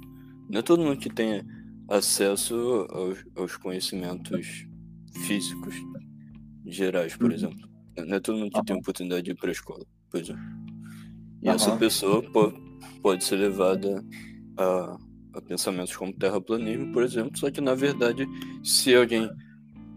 Não 0.48 0.60
é 0.60 0.62
todo 0.62 0.84
mundo 0.84 0.98
que 0.98 1.10
tem 1.10 1.42
acesso 1.88 2.86
aos, 2.90 3.24
aos 3.34 3.56
conhecimentos 3.56 4.66
físicos 5.26 5.74
gerais, 6.74 7.16
por 7.16 7.30
uhum. 7.30 7.36
exemplo. 7.36 7.68
Não 7.96 8.16
é 8.16 8.20
todo 8.20 8.38
mundo 8.38 8.52
que 8.52 8.64
tem 8.64 8.76
oportunidade 8.76 9.22
de 9.22 9.30
ir 9.32 9.34
para 9.34 9.48
a 9.48 9.52
escola, 9.52 9.84
por 10.10 10.20
exemplo. 10.20 10.42
E 11.42 11.48
uhum. 11.48 11.54
essa 11.54 11.76
pessoa 11.76 12.22
pô, 12.22 12.52
pode 13.02 13.24
ser 13.24 13.36
levada 13.36 14.04
a, 14.56 14.96
a 15.34 15.40
pensamentos 15.42 15.96
como 15.96 16.12
terraplanismo, 16.12 16.92
por 16.92 17.02
exemplo, 17.02 17.36
só 17.38 17.50
que 17.50 17.60
na 17.60 17.74
verdade, 17.74 18.26
se 18.62 18.94
alguém 18.94 19.28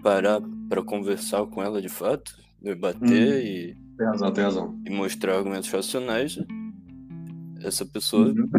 parar 0.01 0.41
para 0.69 0.81
conversar 0.81 1.45
com 1.47 1.61
ela 1.61 1.81
de 1.81 1.89
fato, 1.89 2.33
debater 2.61 3.09
hum, 3.09 3.45
e, 3.45 3.77
tem 3.97 4.07
razão, 4.07 4.33
tem 4.33 4.43
razão. 4.43 4.81
e 4.85 4.89
mostrar 4.89 5.37
argumentos 5.37 5.69
racionais, 5.69 6.39
essa 7.63 7.85
pessoa, 7.85 8.27
uhum. 8.27 8.49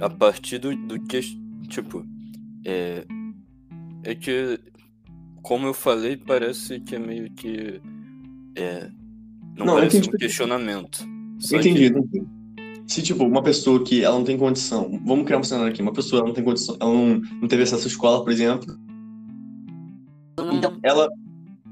a 0.00 0.10
partir 0.10 0.58
do, 0.58 0.74
do 0.76 1.00
que, 1.00 1.20
tipo, 1.68 2.04
é, 2.64 3.04
é 4.04 4.14
que, 4.14 4.58
como 5.42 5.66
eu 5.66 5.74
falei, 5.74 6.16
parece 6.16 6.80
que 6.80 6.96
é 6.96 6.98
meio 6.98 7.30
que. 7.32 7.80
É, 8.56 8.88
não, 9.56 9.66
não 9.66 9.74
parece 9.74 9.98
um 9.98 10.18
questionamento. 10.18 11.06
Entendi, 11.42 11.90
que... 11.90 11.98
entendi. 11.98 12.26
Se, 12.86 13.02
tipo, 13.02 13.24
uma 13.24 13.42
pessoa 13.42 13.84
que 13.84 14.02
ela 14.02 14.16
não 14.16 14.24
tem 14.24 14.36
condição, 14.36 15.00
vamos 15.06 15.24
criar 15.24 15.38
um 15.38 15.44
cenário 15.44 15.70
aqui, 15.70 15.80
uma 15.80 15.92
pessoa 15.92 16.20
ela 16.20 16.28
não 16.28 16.34
tem 16.34 16.42
condição, 16.42 16.76
ela 16.80 16.92
não, 16.92 17.20
não 17.40 17.48
teve 17.48 17.62
acesso 17.62 17.84
à 17.84 17.86
escola, 17.86 18.24
por 18.24 18.32
exemplo, 18.32 18.66
então, 20.52 20.78
ela, 20.82 21.08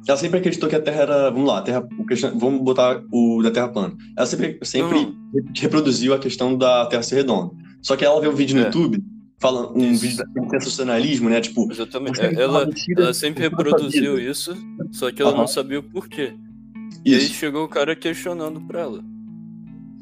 ela 0.06 0.16
sempre 0.16 0.38
acreditou 0.38 0.68
que 0.68 0.76
a 0.76 0.82
Terra 0.82 1.02
era. 1.02 1.30
Vamos 1.30 1.48
lá, 1.48 1.62
Terra, 1.62 1.80
o, 1.80 2.38
vamos 2.38 2.62
botar 2.62 3.02
o 3.12 3.42
da 3.42 3.50
Terra 3.50 3.68
plana. 3.68 3.96
Ela 4.16 4.26
sempre, 4.26 4.58
sempre 4.62 4.98
uhum. 4.98 5.14
reproduziu 5.56 6.14
a 6.14 6.18
questão 6.18 6.56
da 6.56 6.86
Terra 6.86 7.02
ser 7.02 7.16
redonda. 7.16 7.54
Só 7.82 7.96
que 7.96 8.04
ela 8.04 8.20
vê 8.20 8.28
um 8.28 8.34
vídeo 8.34 8.56
no 8.56 8.62
é. 8.62 8.66
YouTube 8.66 9.02
falando 9.38 9.76
um 9.76 9.92
isso. 9.92 10.02
vídeo 10.02 10.24
de 10.26 10.50
sensacionalismo, 10.50 11.28
né? 11.28 11.40
Tipo, 11.40 11.70
Exatamente. 11.70 12.20
Ela, 12.20 12.68
ela 12.96 13.14
sempre 13.14 13.42
reproduziu 13.42 14.18
isso, 14.18 14.56
só 14.92 15.10
que 15.10 15.22
ela 15.22 15.32
uhum. 15.32 15.38
não 15.38 15.46
sabia 15.46 15.78
o 15.78 15.82
porquê. 15.82 16.34
E 17.04 17.14
aí 17.14 17.20
chegou 17.20 17.64
o 17.64 17.68
cara 17.68 17.94
questionando 17.94 18.60
pra 18.60 18.80
ela. 18.80 19.04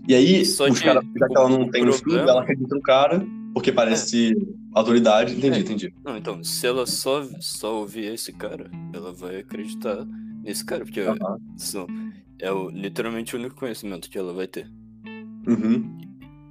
E 0.09 0.15
aí, 0.15 0.45
só 0.45 0.69
os 0.69 0.81
caras, 0.81 1.05
já 1.17 1.27
que 1.27 1.37
ela 1.37 1.49
não 1.49 1.59
tem 1.59 1.83
problema... 1.83 1.91
estudo, 1.91 2.19
ela 2.19 2.43
acredita 2.43 2.75
no 2.75 2.81
cara, 2.81 3.27
porque 3.53 3.73
parece 3.73 4.33
é. 4.33 4.35
autoridade. 4.73 5.35
Entendi, 5.35 5.57
é. 5.57 5.61
entendi. 5.61 5.95
Não, 6.05 6.17
então, 6.17 6.45
se 6.45 6.67
ela 6.67 6.87
só, 6.87 7.27
só 7.41 7.81
ouvir 7.81 8.13
esse 8.15 8.33
cara, 8.33 8.71
ela 8.93 9.13
vai 9.13 9.39
acreditar 9.39 10.07
nesse 10.43 10.65
cara, 10.65 10.85
porque 10.85 11.01
uhum. 11.01 11.17
são, 11.57 11.87
é 12.39 12.53
o, 12.53 12.71
literalmente 12.71 13.35
o 13.35 13.39
único 13.39 13.57
conhecimento 13.57 14.09
que 14.09 14.17
ela 14.17 14.33
vai 14.33 14.47
ter. 14.47 14.71
Uhum. 15.47 15.99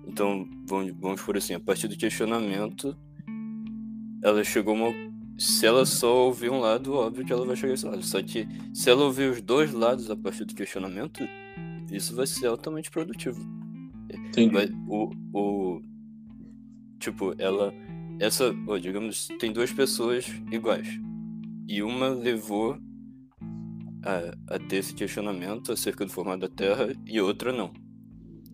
Então, 0.07 0.47
vamos, 0.65 0.93
vamos 0.99 1.21
por 1.21 1.37
assim, 1.37 1.53
a 1.53 1.59
partir 1.59 1.87
do 1.87 1.97
questionamento, 1.97 2.95
ela 4.23 4.43
chegou 4.43 4.75
uma. 4.75 4.93
Se 5.37 5.65
ela 5.65 5.85
só 5.85 6.25
ouvir 6.25 6.49
um 6.49 6.59
lado, 6.59 6.93
óbvio 6.93 7.25
que 7.25 7.33
ela 7.33 7.45
vai 7.45 7.55
chegar 7.55 7.71
a 7.71 7.75
esse 7.75 7.85
lado. 7.85 8.03
Só 8.03 8.21
que 8.21 8.47
se 8.73 8.89
ela 8.89 9.03
ouvir 9.03 9.31
os 9.31 9.41
dois 9.41 9.73
lados 9.73 10.09
a 10.09 10.15
partir 10.15 10.45
do 10.45 10.55
questionamento, 10.55 11.27
isso 11.91 12.15
vai 12.15 12.25
ser 12.25 12.47
altamente 12.47 12.89
produtivo. 12.89 13.39
Entendi. 14.09 14.53
Vai, 14.53 14.69
o, 14.87 15.11
o, 15.33 15.81
Tipo, 16.99 17.35
ela. 17.37 17.73
Essa, 18.19 18.55
oh, 18.67 18.79
digamos, 18.79 19.27
tem 19.39 19.51
duas 19.51 19.71
pessoas 19.71 20.25
iguais. 20.51 20.87
E 21.67 21.83
uma 21.83 22.09
levou 22.09 22.77
a, 24.03 24.55
a 24.55 24.59
ter 24.59 24.77
esse 24.77 24.93
questionamento 24.93 25.71
acerca 25.71 26.05
do 26.05 26.11
formato 26.11 26.39
da 26.39 26.47
Terra 26.47 26.93
e 27.05 27.19
outra 27.19 27.51
não. 27.51 27.73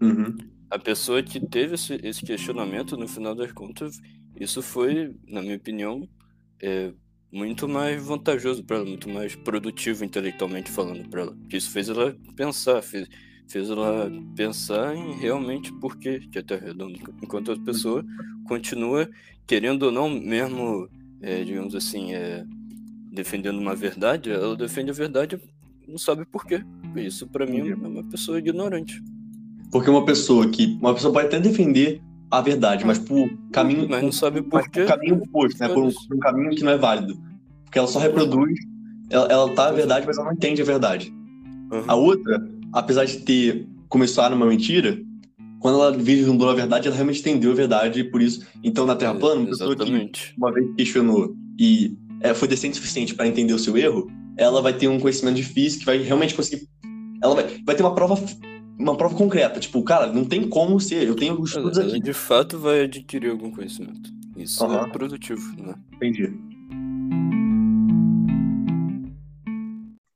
Uhum. 0.01 0.35
A 0.71 0.79
pessoa 0.79 1.21
que 1.21 1.39
teve 1.39 1.75
esse, 1.75 1.99
esse 2.01 2.25
questionamento, 2.25 2.95
no 2.95 3.07
final 3.07 3.36
das 3.36 3.51
contas, 3.51 3.99
isso 4.39 4.62
foi, 4.62 5.13
na 5.27 5.41
minha 5.41 5.57
opinião, 5.57 6.07
é, 6.62 6.93
muito 7.31 7.67
mais 7.67 8.01
vantajoso 8.01 8.63
para 8.63 8.77
ela, 8.77 8.86
muito 8.86 9.10
mais 9.10 9.36
produtivo 9.36 10.05
intelectualmente 10.05 10.71
falando 10.71 11.07
para 11.10 11.21
ela. 11.21 11.36
Porque 11.36 11.57
isso 11.57 11.69
fez 11.71 11.89
ela 11.89 12.15
pensar, 12.36 12.81
fez, 12.81 13.07
fez 13.49 13.69
ela 13.69 14.10
pensar 14.36 14.95
em 14.95 15.13
realmente 15.17 15.71
por 15.73 15.97
que, 15.97 16.21
a 16.36 16.43
Terra 16.43 16.63
é 16.63 16.67
redonda, 16.67 16.99
enquanto 17.21 17.51
a 17.51 17.60
pessoa 17.60 18.05
continua 18.47 19.10
querendo 19.45 19.84
ou 19.84 19.91
não, 19.91 20.10
mesmo, 20.10 20.88
é, 21.21 21.43
digamos 21.43 21.75
assim, 21.75 22.13
é, 22.13 22.45
defendendo 23.12 23.60
uma 23.60 23.75
verdade, 23.75 24.31
ela 24.31 24.55
defende 24.55 24.89
a 24.91 24.93
verdade 24.93 25.38
não 25.91 25.97
sabe 25.97 26.25
por 26.25 26.45
quê. 26.45 26.63
Isso 26.95 27.27
para 27.27 27.45
mim 27.45 27.69
é 27.69 27.75
uma 27.75 28.03
pessoa 28.03 28.39
ignorante. 28.39 29.01
Porque 29.71 29.89
uma 29.89 30.05
pessoa 30.05 30.47
que 30.49 30.77
uma 30.81 30.93
pessoa 30.93 31.13
pode 31.13 31.27
até 31.27 31.39
defender 31.39 32.01
a 32.29 32.41
verdade, 32.41 32.86
mas 32.86 32.99
por 32.99 33.29
caminho, 33.51 33.88
mas 33.89 34.03
não 34.03 34.12
sabe 34.12 34.41
por 34.41 34.62
quê. 34.69 34.81
Por 34.81 34.88
caminho 34.88 35.15
oposto, 35.15 35.60
né? 35.60 35.69
Por 35.69 35.84
um, 35.84 35.91
por 35.91 36.15
um, 36.15 36.19
caminho 36.19 36.49
que 36.51 36.63
não 36.63 36.71
é 36.71 36.77
válido, 36.77 37.17
porque 37.65 37.79
ela 37.79 37.88
só 37.88 37.99
reproduz, 37.99 38.57
ela, 39.10 39.27
ela 39.27 39.49
tá 39.53 39.67
a 39.67 39.71
verdade, 39.71 40.05
mas 40.05 40.17
ela 40.17 40.27
não 40.27 40.34
entende 40.34 40.62
a 40.62 40.65
verdade. 40.65 41.13
Uhum. 41.71 41.84
A 41.88 41.95
outra 41.95 42.41
apesar 42.73 43.05
de 43.05 43.17
ter 43.19 43.67
começado 43.89 44.31
numa 44.31 44.45
mentira, 44.45 44.99
quando 45.60 45.75
ela 45.75 45.91
vislumbrou 45.91 46.49
a 46.49 46.55
verdade, 46.55 46.88
ela 46.88 46.95
realmente 46.95 47.19
entendeu 47.19 47.51
a 47.51 47.55
verdade 47.55 47.99
e 47.99 48.03
por 48.03 48.21
isso. 48.21 48.45
Então, 48.63 48.86
na 48.86 48.95
Terra 48.95 49.13
plana, 49.15 49.41
uma 49.41 49.49
pessoa 49.49 49.75
que 49.75 50.34
uma 50.38 50.51
vez 50.51 50.75
questionou 50.75 51.36
e 51.60 51.95
é, 52.21 52.34
foi 52.34 52.47
decente 52.47 52.73
o 52.73 52.75
suficiente 52.77 53.13
para 53.13 53.27
entender 53.27 53.53
o 53.53 53.60
seu 53.60 53.77
erro, 53.77 54.07
ela 54.38 54.62
vai 54.62 54.73
ter 54.73 54.88
um 54.88 54.99
conhecimento 54.99 55.36
de 55.36 55.43
física 55.43 55.79
que 55.79 55.86
vai 55.86 55.97
realmente 55.97 56.34
conseguir. 56.34 56.67
Ela 57.21 57.36
vai, 57.36 57.62
vai 57.65 57.75
ter 57.75 57.84
uma 57.84 57.93
prova 57.93 58.15
uma 58.77 58.97
prova 58.97 59.15
concreta, 59.15 59.60
tipo, 59.60 59.84
cara, 59.84 60.07
não 60.07 60.25
tem 60.25 60.47
como 60.49 60.79
ser, 60.79 61.07
eu 61.07 61.15
tenho 61.15 61.34
alguns 61.34 61.49
estudos 61.49 61.77
aqui. 61.77 61.99
de 61.99 62.13
fato 62.13 62.57
vai 62.57 62.81
adquirir 62.84 63.31
algum 63.31 63.51
conhecimento. 63.51 64.10
Isso 64.36 64.65
uhum. 64.65 64.86
é 64.86 64.89
produtivo, 64.89 65.41
né? 65.62 65.75
Entendi. 65.93 66.34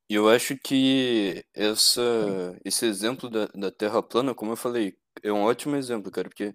E 0.10 0.14
eu 0.14 0.30
acho 0.30 0.58
que 0.64 1.44
essa, 1.54 2.02
esse 2.64 2.86
exemplo 2.86 3.30
da, 3.30 3.48
da 3.48 3.72
Terra 3.72 4.02
plana, 4.02 4.34
como 4.34 4.52
eu 4.52 4.56
falei, 4.56 4.96
é 5.24 5.32
um 5.32 5.44
ótimo 5.44 5.76
exemplo, 5.76 6.12
cara, 6.12 6.30
porque 6.30 6.54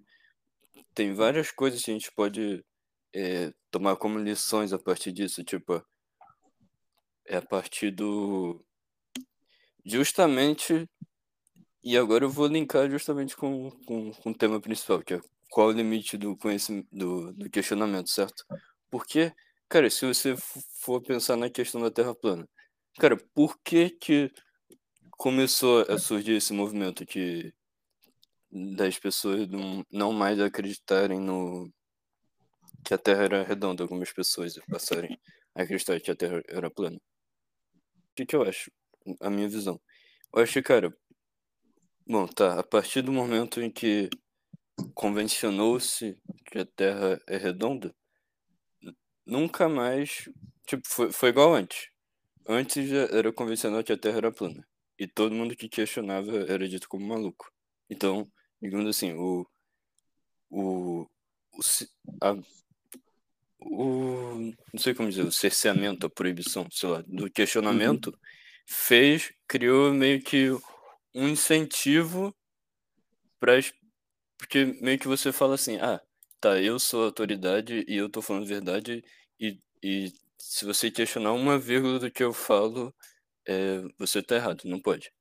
tem 0.94 1.14
várias 1.14 1.50
coisas 1.50 1.82
que 1.82 1.90
a 1.90 1.94
gente 1.94 2.12
pode 2.12 2.64
é, 3.14 3.52
tomar 3.70 3.96
como 3.96 4.18
lições 4.18 4.72
a 4.72 4.78
partir 4.78 5.12
disso, 5.12 5.42
tipo, 5.44 5.84
é 7.26 7.36
a 7.36 7.42
partir 7.42 7.90
do. 7.90 8.64
Justamente. 9.84 10.88
E 11.82 11.96
agora 11.96 12.24
eu 12.24 12.30
vou 12.30 12.46
linkar 12.46 12.90
justamente 12.90 13.36
com, 13.36 13.70
com, 13.86 14.12
com 14.12 14.30
o 14.30 14.34
tema 14.34 14.60
principal, 14.60 15.02
que 15.02 15.14
é 15.14 15.20
qual 15.50 15.68
o 15.68 15.72
limite 15.72 16.16
do 16.16 16.36
conhecimento, 16.36 16.88
do, 16.92 17.32
do 17.32 17.50
questionamento, 17.50 18.10
certo? 18.10 18.44
Porque, 18.90 19.32
cara, 19.68 19.88
se 19.90 20.06
você 20.06 20.34
for 20.80 21.00
pensar 21.02 21.36
na 21.36 21.50
questão 21.50 21.80
da 21.80 21.90
Terra 21.90 22.14
plana, 22.14 22.46
Cara, 22.98 23.16
por 23.34 23.58
que 23.62 23.90
que 23.90 24.30
começou 25.12 25.86
a 25.88 25.98
surgir 25.98 26.32
esse 26.32 26.52
movimento 26.52 27.06
que 27.06 27.52
das 28.50 28.98
pessoas 28.98 29.48
não, 29.48 29.84
não 29.90 30.12
mais 30.12 30.40
acreditarem 30.40 31.20
no 31.20 31.72
que 32.84 32.92
a 32.92 32.98
Terra 32.98 33.24
era 33.24 33.42
redonda, 33.42 33.82
algumas 33.82 34.12
pessoas 34.12 34.58
passarem 34.68 35.18
a 35.54 35.62
acreditar 35.62 36.00
que 36.00 36.10
a 36.10 36.16
Terra 36.16 36.42
era 36.48 36.70
plana? 36.70 36.96
O 36.96 38.14
que 38.14 38.26
que 38.26 38.36
eu 38.36 38.42
acho? 38.42 38.70
A 39.20 39.30
minha 39.30 39.48
visão. 39.48 39.80
Eu 40.34 40.42
acho 40.42 40.62
cara, 40.62 40.94
bom, 42.06 42.26
tá, 42.26 42.58
a 42.58 42.62
partir 42.62 43.02
do 43.02 43.12
momento 43.12 43.60
em 43.60 43.70
que 43.70 44.08
convencionou-se 44.94 46.16
que 46.46 46.58
a 46.58 46.66
Terra 46.66 47.20
é 47.28 47.36
redonda, 47.36 47.94
nunca 49.26 49.68
mais, 49.68 50.28
tipo, 50.66 50.82
foi, 50.86 51.12
foi 51.12 51.28
igual 51.30 51.54
antes 51.54 51.90
antes 52.50 52.90
era 52.92 53.32
convencional 53.32 53.84
que 53.84 53.92
a 53.92 53.96
Terra 53.96 54.18
era 54.18 54.32
plana. 54.32 54.66
E 54.98 55.06
todo 55.06 55.34
mundo 55.34 55.56
que 55.56 55.68
questionava 55.68 56.44
era 56.48 56.68
dito 56.68 56.88
como 56.88 57.06
maluco. 57.06 57.50
Então, 57.88 58.30
digamos 58.60 58.88
assim, 58.88 59.12
o. 59.12 59.46
O. 60.50 61.06
o, 61.52 61.60
a, 62.22 62.36
o 63.60 64.52
não 64.72 64.80
sei 64.80 64.94
como 64.94 65.08
dizer, 65.08 65.22
o 65.22 65.32
cerceamento, 65.32 66.06
a 66.06 66.10
proibição, 66.10 66.66
sei 66.70 66.88
lá, 66.88 67.04
do 67.06 67.30
questionamento 67.30 68.08
uhum. 68.08 68.18
fez, 68.66 69.32
criou 69.46 69.92
meio 69.94 70.20
que 70.22 70.48
um 71.14 71.28
incentivo 71.28 72.34
para 73.38 73.54
porque 74.38 74.64
meio 74.80 74.98
que 74.98 75.08
você 75.08 75.32
fala 75.32 75.54
assim, 75.54 75.76
ah, 75.78 76.00
tá, 76.40 76.60
eu 76.60 76.78
sou 76.78 77.04
autoridade 77.04 77.84
e 77.86 77.96
eu 77.96 78.08
tô 78.08 78.22
falando 78.22 78.46
verdade 78.46 79.04
e, 79.38 79.58
e 79.82 80.12
se 80.38 80.64
você 80.64 80.90
questionar 80.90 81.32
uma 81.32 81.58
vírgula 81.58 81.98
do 81.98 82.10
que 82.10 82.22
eu 82.22 82.32
falo, 82.32 82.94
é, 83.46 83.82
você 83.98 84.22
tá 84.22 84.36
errado, 84.36 84.62
não 84.64 84.80
pode. 84.80 85.12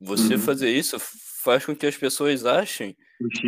Você 0.00 0.34
uhum. 0.34 0.40
fazer 0.40 0.70
isso 0.70 0.98
faz 1.42 1.64
com 1.64 1.74
que 1.74 1.86
as 1.86 1.96
pessoas 1.96 2.44
achem 2.44 2.96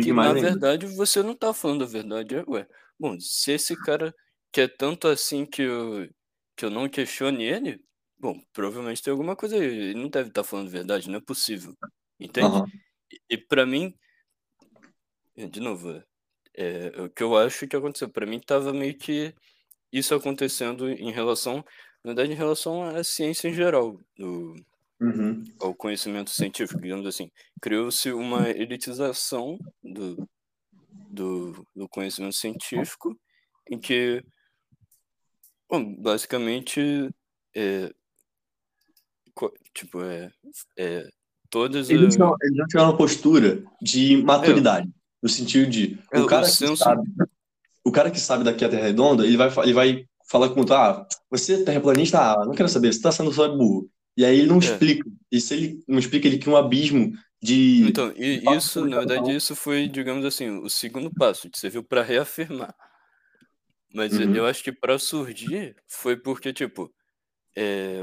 que, 0.01 0.11
na 0.13 0.29
ainda. 0.29 0.41
verdade, 0.41 0.85
você 0.87 1.21
não 1.21 1.35
tá 1.35 1.53
falando 1.53 1.83
a 1.83 1.87
verdade. 1.87 2.35
É, 2.35 2.43
ué, 2.47 2.65
bom, 2.97 3.19
se 3.19 3.51
esse 3.51 3.75
cara 3.83 4.15
quer 4.51 4.67
tanto 4.75 5.07
assim 5.07 5.45
que 5.45 5.61
eu, 5.61 6.09
que 6.55 6.65
eu 6.65 6.69
não 6.69 6.89
questione 6.89 7.43
ele, 7.43 7.81
bom, 8.19 8.39
provavelmente 8.53 9.01
tem 9.01 9.11
alguma 9.11 9.35
coisa 9.35 9.55
aí. 9.55 9.63
Ele 9.63 9.93
não 9.95 10.09
deve 10.09 10.29
estar 10.29 10.43
falando 10.43 10.69
verdade, 10.69 11.09
não 11.09 11.17
é 11.17 11.21
possível. 11.21 11.75
Entende? 12.19 12.47
Uhum. 12.47 12.65
E, 13.11 13.21
e 13.35 13.37
para 13.37 13.65
mim, 13.65 13.93
de 15.35 15.59
novo, 15.59 16.03
é, 16.53 17.01
o 17.01 17.09
que 17.09 17.23
eu 17.23 17.37
acho 17.37 17.67
que 17.67 17.75
aconteceu, 17.75 18.09
para 18.09 18.25
mim 18.25 18.39
tava 18.39 18.73
meio 18.73 18.97
que 18.97 19.33
isso 19.91 20.13
acontecendo 20.13 20.89
em 20.89 21.11
relação, 21.11 21.57
na 22.03 22.13
verdade, 22.13 22.31
em 22.31 22.35
relação 22.35 22.83
à 22.83 23.03
ciência 23.03 23.47
em 23.47 23.53
geral, 23.53 23.97
do, 24.17 24.55
uhum. 24.99 25.43
ao 25.59 25.73
conhecimento 25.73 26.29
científico, 26.29 26.81
digamos 26.81 27.07
assim. 27.07 27.31
Criou-se 27.61 28.11
uma 28.11 28.49
elitização 28.49 29.57
do, 29.81 30.29
do, 31.09 31.65
do 31.75 31.87
conhecimento 31.87 32.35
científico, 32.35 33.17
em 33.69 33.79
que, 33.79 34.23
bom, 35.69 35.95
basicamente, 35.95 37.09
é, 37.55 37.91
tipo, 39.73 40.01
é, 40.01 40.31
é 40.77 41.07
todas. 41.49 41.89
Eles 41.89 42.17
não, 42.17 42.35
eles 42.41 42.57
não 42.57 42.67
tiveram 42.67 42.89
uma 42.89 42.97
postura 42.97 43.63
de 43.81 44.17
maturidade. 44.17 44.87
É. 44.87 44.99
No 45.21 45.27
sentido 45.27 45.69
de, 45.69 45.99
o, 46.13 46.17
é, 46.17 46.25
cara 46.25 46.47
o 46.47 46.49
que 46.49 46.77
sabe, 46.77 47.09
o 47.83 47.91
cara 47.91 48.11
que 48.11 48.19
sabe 48.19 48.43
daqui 48.43 48.63
a 48.63 48.69
Terra 48.69 48.83
Redonda, 48.83 49.25
ele 49.25 49.35
vai, 49.35 49.51
ele 49.63 49.73
vai 49.73 50.05
falar 50.29 50.49
com 50.49 50.61
o 50.61 50.73
ah, 50.73 51.05
você 51.29 51.55
é 51.55 51.63
terraplanista? 51.63 52.19
Ah, 52.19 52.45
não 52.45 52.53
quero 52.53 52.69
saber, 52.69 52.93
você 52.93 52.99
está 52.99 53.11
sendo 53.11 53.31
só 53.33 53.47
burro. 53.49 53.89
E 54.15 54.23
aí 54.23 54.39
ele 54.39 54.47
não 54.47 54.57
é. 54.57 54.59
explica. 54.59 55.09
E 55.31 55.41
se 55.41 55.53
ele 55.53 55.83
não 55.87 55.99
explica, 55.99 56.27
ele 56.27 56.37
cria 56.37 56.53
um 56.53 56.57
abismo 56.57 57.13
de. 57.41 57.87
Então, 57.87 58.13
e 58.15 58.43
isso, 58.55 58.85
na 58.85 58.99
verdade, 58.99 59.35
isso 59.35 59.55
foi, 59.55 59.87
digamos 59.87 60.25
assim, 60.25 60.49
o 60.49 60.69
segundo 60.69 61.11
passo, 61.13 61.49
que 61.49 61.59
serviu 61.59 61.83
para 61.83 62.03
reafirmar. 62.03 62.73
Mas 63.93 64.13
uhum. 64.13 64.35
eu 64.35 64.45
acho 64.45 64.63
que 64.63 64.71
para 64.71 64.99
surgir 64.99 65.75
foi 65.87 66.15
porque, 66.15 66.53
tipo, 66.53 66.93
é, 67.55 68.01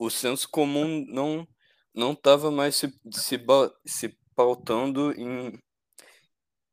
o 0.00 0.08
senso 0.08 0.48
comum 0.48 1.04
não 1.08 1.46
não 1.94 2.12
estava 2.12 2.50
mais 2.50 2.76
se, 2.76 2.88
se, 3.12 3.38
se 3.84 4.18
pautando 4.34 5.12
em 5.12 5.60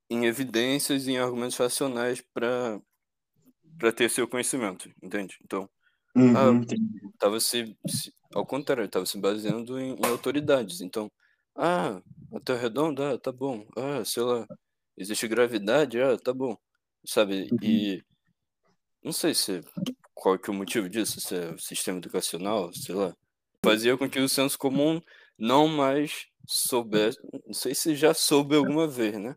em 0.09 0.25
evidências 0.25 1.05
e 1.05 1.11
em 1.11 1.17
argumentos 1.17 1.57
racionais 1.57 2.21
para 2.33 2.81
para 3.77 3.91
ter 3.91 4.09
seu 4.09 4.27
conhecimento, 4.27 4.89
entende? 5.03 5.37
Então, 5.43 5.69
uhum, 6.15 6.35
ah, 6.35 6.65
tava 7.19 7.39
se, 7.39 7.77
se, 7.87 8.11
ao 8.33 8.45
contrário, 8.45 8.85
estava 8.85 9.05
se 9.05 9.19
baseando 9.19 9.79
em, 9.79 9.93
em, 9.93 10.05
autoridades. 10.05 10.81
Então, 10.81 11.11
ah, 11.55 12.01
a 12.33 12.39
Terra 12.39 12.59
é 12.59 12.61
redonda, 12.63 13.13
ah, 13.13 13.19
tá 13.19 13.31
bom. 13.31 13.67
Ah, 13.77 14.03
sei 14.03 14.23
lá, 14.23 14.47
existe 14.97 15.27
gravidade, 15.27 16.01
ah, 16.01 16.17
tá 16.17 16.33
bom. 16.33 16.57
Sabe? 17.05 17.49
Uhum. 17.51 17.57
E 17.61 18.03
não 19.03 19.11
sei 19.11 19.35
se 19.35 19.61
qual 20.17 20.37
que 20.37 20.49
é 20.49 20.53
o 20.53 20.55
motivo 20.55 20.89
disso, 20.89 21.19
se 21.21 21.35
é 21.35 21.49
o 21.51 21.59
sistema 21.59 21.99
educacional, 21.99 22.73
sei 22.73 22.95
lá. 22.95 23.15
Fazia 23.63 23.97
com 23.97 24.09
que 24.09 24.19
o 24.19 24.29
senso 24.29 24.57
comum 24.57 25.01
não 25.37 25.67
mais 25.67 26.27
soubesse, 26.47 27.17
não 27.45 27.53
sei 27.53 27.75
se 27.75 27.95
já 27.95 28.13
soube 28.13 28.55
alguma 28.55 28.87
vez, 28.87 29.17
né? 29.19 29.35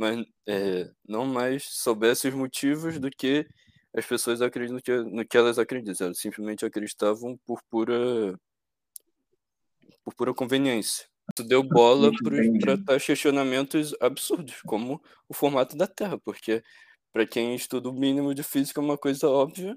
mas 0.00 0.24
é, 0.48 0.90
não 1.06 1.26
mais 1.26 1.64
soubesse 1.64 2.26
os 2.26 2.34
motivos 2.34 2.98
do 2.98 3.10
que 3.10 3.46
as 3.94 4.06
pessoas 4.06 4.40
acreditam 4.40 4.76
no 4.76 4.82
que, 4.82 4.96
no 4.96 5.26
que 5.26 5.36
elas 5.36 5.58
acreditam. 5.58 6.06
Elas 6.06 6.18
simplesmente 6.18 6.64
acreditavam 6.64 7.38
por 7.44 7.60
pura, 7.68 8.34
por 10.02 10.14
pura 10.14 10.32
conveniência. 10.32 11.06
Isso 11.36 11.46
deu 11.46 11.62
bola 11.62 12.10
para 12.86 12.98
questionamentos 12.98 13.94
absurdos, 14.00 14.62
como 14.62 15.02
o 15.28 15.34
formato 15.34 15.76
da 15.76 15.86
Terra, 15.86 16.18
porque 16.18 16.62
para 17.12 17.26
quem 17.26 17.54
estuda 17.54 17.90
o 17.90 17.92
mínimo 17.92 18.34
de 18.34 18.42
física 18.42 18.80
é 18.80 18.84
uma 18.84 18.96
coisa 18.96 19.28
óbvia, 19.28 19.76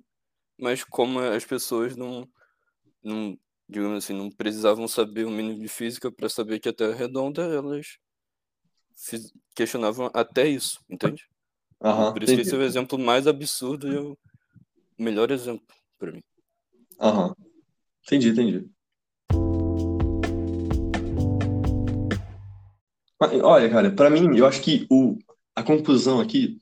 mas 0.57 0.83
como 0.83 1.19
as 1.19 1.45
pessoas 1.45 1.95
não, 1.95 2.27
não 3.03 3.37
digamos 3.67 4.03
assim, 4.03 4.13
não 4.13 4.29
precisavam 4.29 4.87
saber 4.87 5.25
o 5.25 5.31
mínimo 5.31 5.59
de 5.59 5.67
física 5.67 6.11
para 6.11 6.29
saber 6.29 6.59
que 6.59 6.69
a 6.69 6.73
Terra 6.73 6.91
é 6.93 6.95
redonda, 6.95 7.41
elas 7.43 7.97
questionavam 9.55 10.09
até 10.13 10.47
isso, 10.47 10.79
entende? 10.89 11.27
Uhum, 11.81 12.13
Por 12.13 12.23
isso 12.23 12.33
entendi. 12.33 12.35
que 12.35 12.47
esse 12.47 12.55
é 12.55 12.57
o 12.57 12.63
exemplo 12.63 12.97
mais 12.97 13.27
absurdo 13.27 13.91
e 13.91 13.97
o 13.97 14.17
melhor 14.97 15.31
exemplo 15.31 15.65
para 15.97 16.11
mim. 16.11 16.23
Aham. 16.99 17.27
Uhum. 17.27 17.35
Entendi, 18.05 18.29
entendi. 18.29 18.69
Olha, 23.41 23.69
cara, 23.69 23.91
para 23.91 24.09
mim, 24.09 24.37
eu 24.37 24.45
acho 24.45 24.61
que 24.61 24.85
o, 24.89 25.17
a 25.55 25.63
conclusão 25.63 26.19
aqui, 26.19 26.61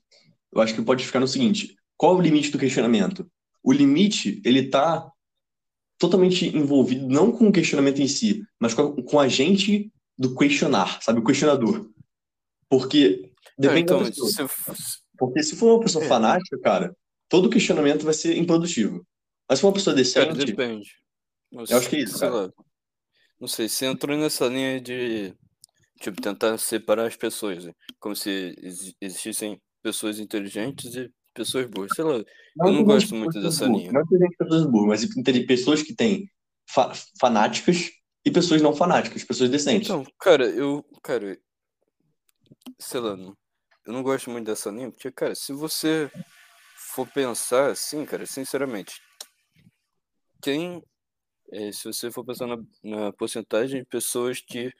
eu 0.51 0.61
acho 0.61 0.75
que 0.75 0.81
pode 0.81 1.05
ficar 1.05 1.19
no 1.19 1.27
seguinte: 1.27 1.75
qual 1.97 2.15
é 2.15 2.19
o 2.19 2.21
limite 2.21 2.51
do 2.51 2.59
questionamento? 2.59 3.29
O 3.63 3.71
limite, 3.71 4.41
ele 4.43 4.69
tá 4.69 5.11
totalmente 5.97 6.47
envolvido 6.55 7.07
não 7.07 7.31
com 7.31 7.47
o 7.47 7.51
questionamento 7.51 8.01
em 8.01 8.07
si, 8.07 8.43
mas 8.59 8.73
com 8.73 8.81
a, 8.81 9.03
com 9.03 9.19
a 9.19 9.27
gente 9.27 9.91
do 10.17 10.35
questionar, 10.35 11.01
sabe? 11.01 11.19
O 11.19 11.23
questionador. 11.23 11.89
Porque 12.69 13.31
depende 13.57 13.81
então, 13.81 14.03
pessoa. 14.03 14.29
Se... 14.29 15.01
Porque 15.17 15.43
se 15.43 15.55
for 15.55 15.75
uma 15.75 15.81
pessoa 15.81 16.03
é. 16.03 16.07
fanática, 16.07 16.59
cara, 16.59 16.95
todo 17.29 17.49
questionamento 17.49 18.03
vai 18.03 18.13
ser 18.13 18.37
improdutivo. 18.37 19.05
Mas 19.47 19.59
se 19.59 19.61
for 19.61 19.67
uma 19.67 19.73
pessoa 19.73 19.95
decente. 19.95 20.27
Cara, 20.27 20.45
depende. 20.45 20.89
eu 21.51 21.77
acho 21.77 21.89
que 21.89 21.97
é 21.97 21.99
isso. 21.99 22.17
Sei 22.17 22.27
cara. 22.27 22.41
lá. 22.41 22.51
Não 23.39 23.47
sei, 23.47 23.67
você 23.67 23.85
entrou 23.85 24.17
nessa 24.17 24.47
linha 24.47 24.79
de 24.79 25.33
tipo, 25.99 26.21
tentar 26.21 26.57
separar 26.57 27.07
as 27.07 27.15
pessoas, 27.15 27.65
né? 27.65 27.73
como 27.99 28.15
se 28.15 28.55
existissem 28.99 29.61
pessoas 29.81 30.19
inteligentes 30.19 30.95
e 30.95 31.11
pessoas 31.33 31.65
boas. 31.67 31.91
Sei 31.95 32.03
lá, 32.03 32.23
não 32.55 32.67
eu 32.67 32.73
não 32.73 32.83
gosto 32.83 33.15
muito 33.15 33.41
dessa 33.41 33.65
burro, 33.65 33.79
linha. 33.79 33.91
Não 33.91 34.05
tem 34.05 34.29
pessoas 34.37 34.65
boas, 34.65 34.87
mas 34.87 35.23
tem 35.23 35.45
pessoas 35.45 35.83
que 35.83 35.95
têm 35.95 36.29
fa 36.69 36.91
fanáticas 37.19 37.91
e 38.25 38.31
pessoas 38.31 38.61
não 38.61 38.75
fanáticas, 38.75 39.23
pessoas 39.23 39.49
decentes. 39.49 39.89
Então, 39.89 40.05
cara, 40.19 40.45
eu, 40.45 40.85
cara, 41.01 41.37
sei 42.79 42.99
lá, 42.99 43.15
não, 43.15 43.35
eu 43.85 43.93
não 43.93 44.03
gosto 44.03 44.29
muito 44.29 44.45
dessa 44.45 44.69
linha, 44.69 44.91
porque, 44.91 45.11
cara, 45.11 45.35
se 45.35 45.53
você 45.53 46.11
for 46.75 47.07
pensar 47.07 47.71
assim, 47.71 48.05
cara, 48.05 48.25
sinceramente, 48.25 49.01
quem, 50.41 50.83
é, 51.51 51.71
se 51.71 51.85
você 51.85 52.11
for 52.11 52.25
pensar 52.25 52.47
na, 52.47 52.57
na 52.83 53.13
porcentagem 53.13 53.81
de 53.81 53.87
pessoas 53.87 54.39
que 54.39 54.71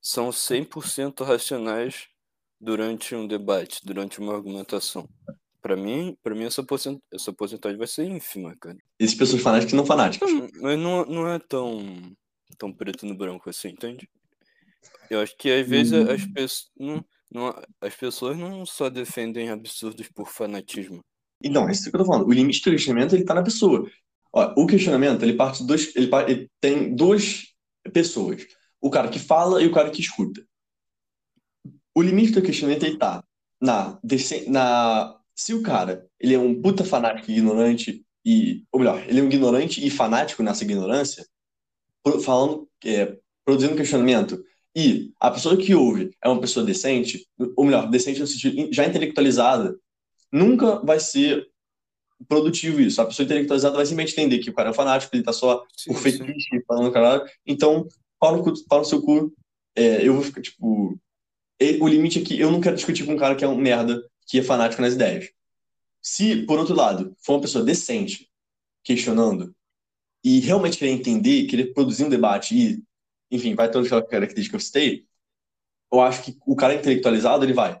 são 0.00 0.30
100% 0.30 1.24
racionais 1.24 2.08
durante 2.60 3.14
um 3.14 3.26
debate, 3.26 3.84
durante 3.84 4.18
uma 4.18 4.34
argumentação. 4.34 5.08
Para 5.68 5.76
mim, 5.76 6.16
para 6.22 6.34
mim 6.34 6.44
essa, 6.44 6.64
porcent... 6.64 6.98
essa 7.12 7.30
porcentagem 7.30 7.76
vai 7.76 7.86
ser 7.86 8.06
ínfima, 8.06 8.56
cara. 8.58 8.78
Existem 8.98 9.18
pessoas 9.18 9.42
fanáticas 9.42 9.74
não 9.74 9.84
fanáticas. 9.84 10.30
Mas 10.62 10.78
não, 10.78 11.04
não 11.04 11.28
é 11.28 11.38
tão, 11.38 12.10
tão 12.56 12.72
preto 12.72 13.04
no 13.04 13.14
branco 13.14 13.50
assim, 13.50 13.68
entende? 13.68 14.08
Eu 15.10 15.20
acho 15.20 15.36
que 15.36 15.50
às 15.50 15.68
vezes 15.68 15.92
hum. 15.92 16.10
as 16.10 16.24
pessoas. 16.24 16.70
Não, 16.78 17.04
não, 17.30 17.62
as 17.82 17.94
pessoas 17.94 18.38
não 18.38 18.64
só 18.64 18.88
defendem 18.88 19.50
absurdos 19.50 20.08
por 20.08 20.30
fanatismo. 20.30 21.04
Então, 21.44 21.68
é 21.68 21.72
isso 21.72 21.90
que 21.90 21.94
eu 21.94 22.00
tô 22.00 22.06
falando. 22.06 22.26
O 22.26 22.32
limite 22.32 22.62
do 22.64 22.70
questionamento, 22.70 23.14
ele 23.14 23.26
tá 23.26 23.34
na 23.34 23.42
pessoa. 23.42 23.86
Ó, 24.32 24.54
o 24.56 24.66
questionamento, 24.66 25.22
ele 25.22 25.34
parte 25.34 25.66
dois... 25.66 25.94
Ele, 25.94 26.08
ele 26.28 26.50
tem 26.62 26.96
duas 26.96 27.54
pessoas. 27.92 28.46
O 28.80 28.88
cara 28.88 29.08
que 29.08 29.18
fala 29.18 29.62
e 29.62 29.66
o 29.66 29.72
cara 29.72 29.90
que 29.90 30.00
escuta. 30.00 30.42
O 31.94 32.00
limite 32.00 32.32
do 32.32 32.40
questionamento, 32.40 32.84
ele 32.84 32.96
tá 32.96 33.22
na... 33.60 34.00
na 34.46 35.18
se 35.38 35.54
o 35.54 35.62
cara, 35.62 36.06
ele 36.18 36.34
é 36.34 36.38
um 36.38 36.60
puta 36.60 36.84
fanático 36.84 37.30
ignorante 37.30 38.04
e... 38.24 38.64
Ou 38.72 38.80
melhor, 38.80 39.02
ele 39.08 39.20
é 39.20 39.22
um 39.22 39.26
ignorante 39.26 39.86
e 39.86 39.90
fanático 39.90 40.42
nessa 40.42 40.64
ignorância, 40.64 41.24
falando... 42.24 42.68
É, 42.84 43.16
produzindo 43.44 43.76
questionamento 43.76 44.44
e 44.76 45.10
a 45.18 45.30
pessoa 45.30 45.56
que 45.56 45.74
ouve 45.74 46.10
é 46.22 46.28
uma 46.28 46.38
pessoa 46.38 46.66
decente, 46.66 47.26
ou 47.56 47.64
melhor, 47.64 47.88
decente 47.88 48.20
no 48.20 48.26
sentido 48.26 48.68
já 48.70 48.84
intelectualizada, 48.84 49.74
nunca 50.30 50.84
vai 50.84 51.00
ser 51.00 51.48
produtivo 52.28 52.78
isso. 52.78 53.00
A 53.00 53.06
pessoa 53.06 53.24
intelectualizada 53.24 53.74
vai 53.74 53.86
simplesmente 53.86 54.20
entender 54.20 54.38
que 54.40 54.50
o 54.50 54.52
cara 54.52 54.68
é 54.68 54.70
um 54.70 54.74
fanático, 54.74 55.16
ele 55.16 55.22
tá 55.22 55.32
só 55.32 55.64
sim, 55.74 55.94
por 55.94 56.02
fetiche, 56.02 56.62
falando 56.66 56.92
caralho. 56.92 57.24
Então, 57.46 57.88
pau 58.20 58.36
no, 58.36 58.44
cu, 58.44 58.52
pau 58.68 58.80
no 58.80 58.84
seu 58.84 59.00
cu, 59.00 59.32
é, 59.74 60.06
eu 60.06 60.12
vou 60.12 60.22
ficar, 60.22 60.42
tipo... 60.42 60.94
O 61.80 61.88
limite 61.88 62.18
é 62.18 62.22
que 62.22 62.38
eu 62.38 62.50
não 62.50 62.60
quero 62.60 62.76
discutir 62.76 63.06
com 63.06 63.14
um 63.14 63.18
cara 63.18 63.34
que 63.34 63.46
é 63.46 63.48
um 63.48 63.56
merda, 63.56 64.04
que 64.28 64.38
é 64.38 64.42
fanático 64.42 64.82
nas 64.82 64.94
ideias. 64.94 65.30
Se, 66.00 66.44
por 66.44 66.58
outro 66.58 66.74
lado, 66.74 67.16
for 67.18 67.34
uma 67.34 67.40
pessoa 67.40 67.64
decente, 67.64 68.30
questionando, 68.84 69.54
e 70.22 70.38
realmente 70.40 70.78
querer 70.78 70.92
entender, 70.92 71.46
querer 71.46 71.72
produzir 71.72 72.04
um 72.04 72.08
debate 72.08 72.54
e, 72.54 72.82
enfim, 73.30 73.54
vai 73.54 73.70
ter 73.70 73.78
aquela 73.78 74.06
característica 74.06 74.56
que 74.56 74.62
eu 74.62 74.66
citei, 74.66 75.06
eu 75.90 76.00
acho 76.00 76.22
que 76.22 76.38
o 76.46 76.54
cara 76.54 76.74
intelectualizado, 76.74 77.44
ele 77.44 77.54
vai 77.54 77.80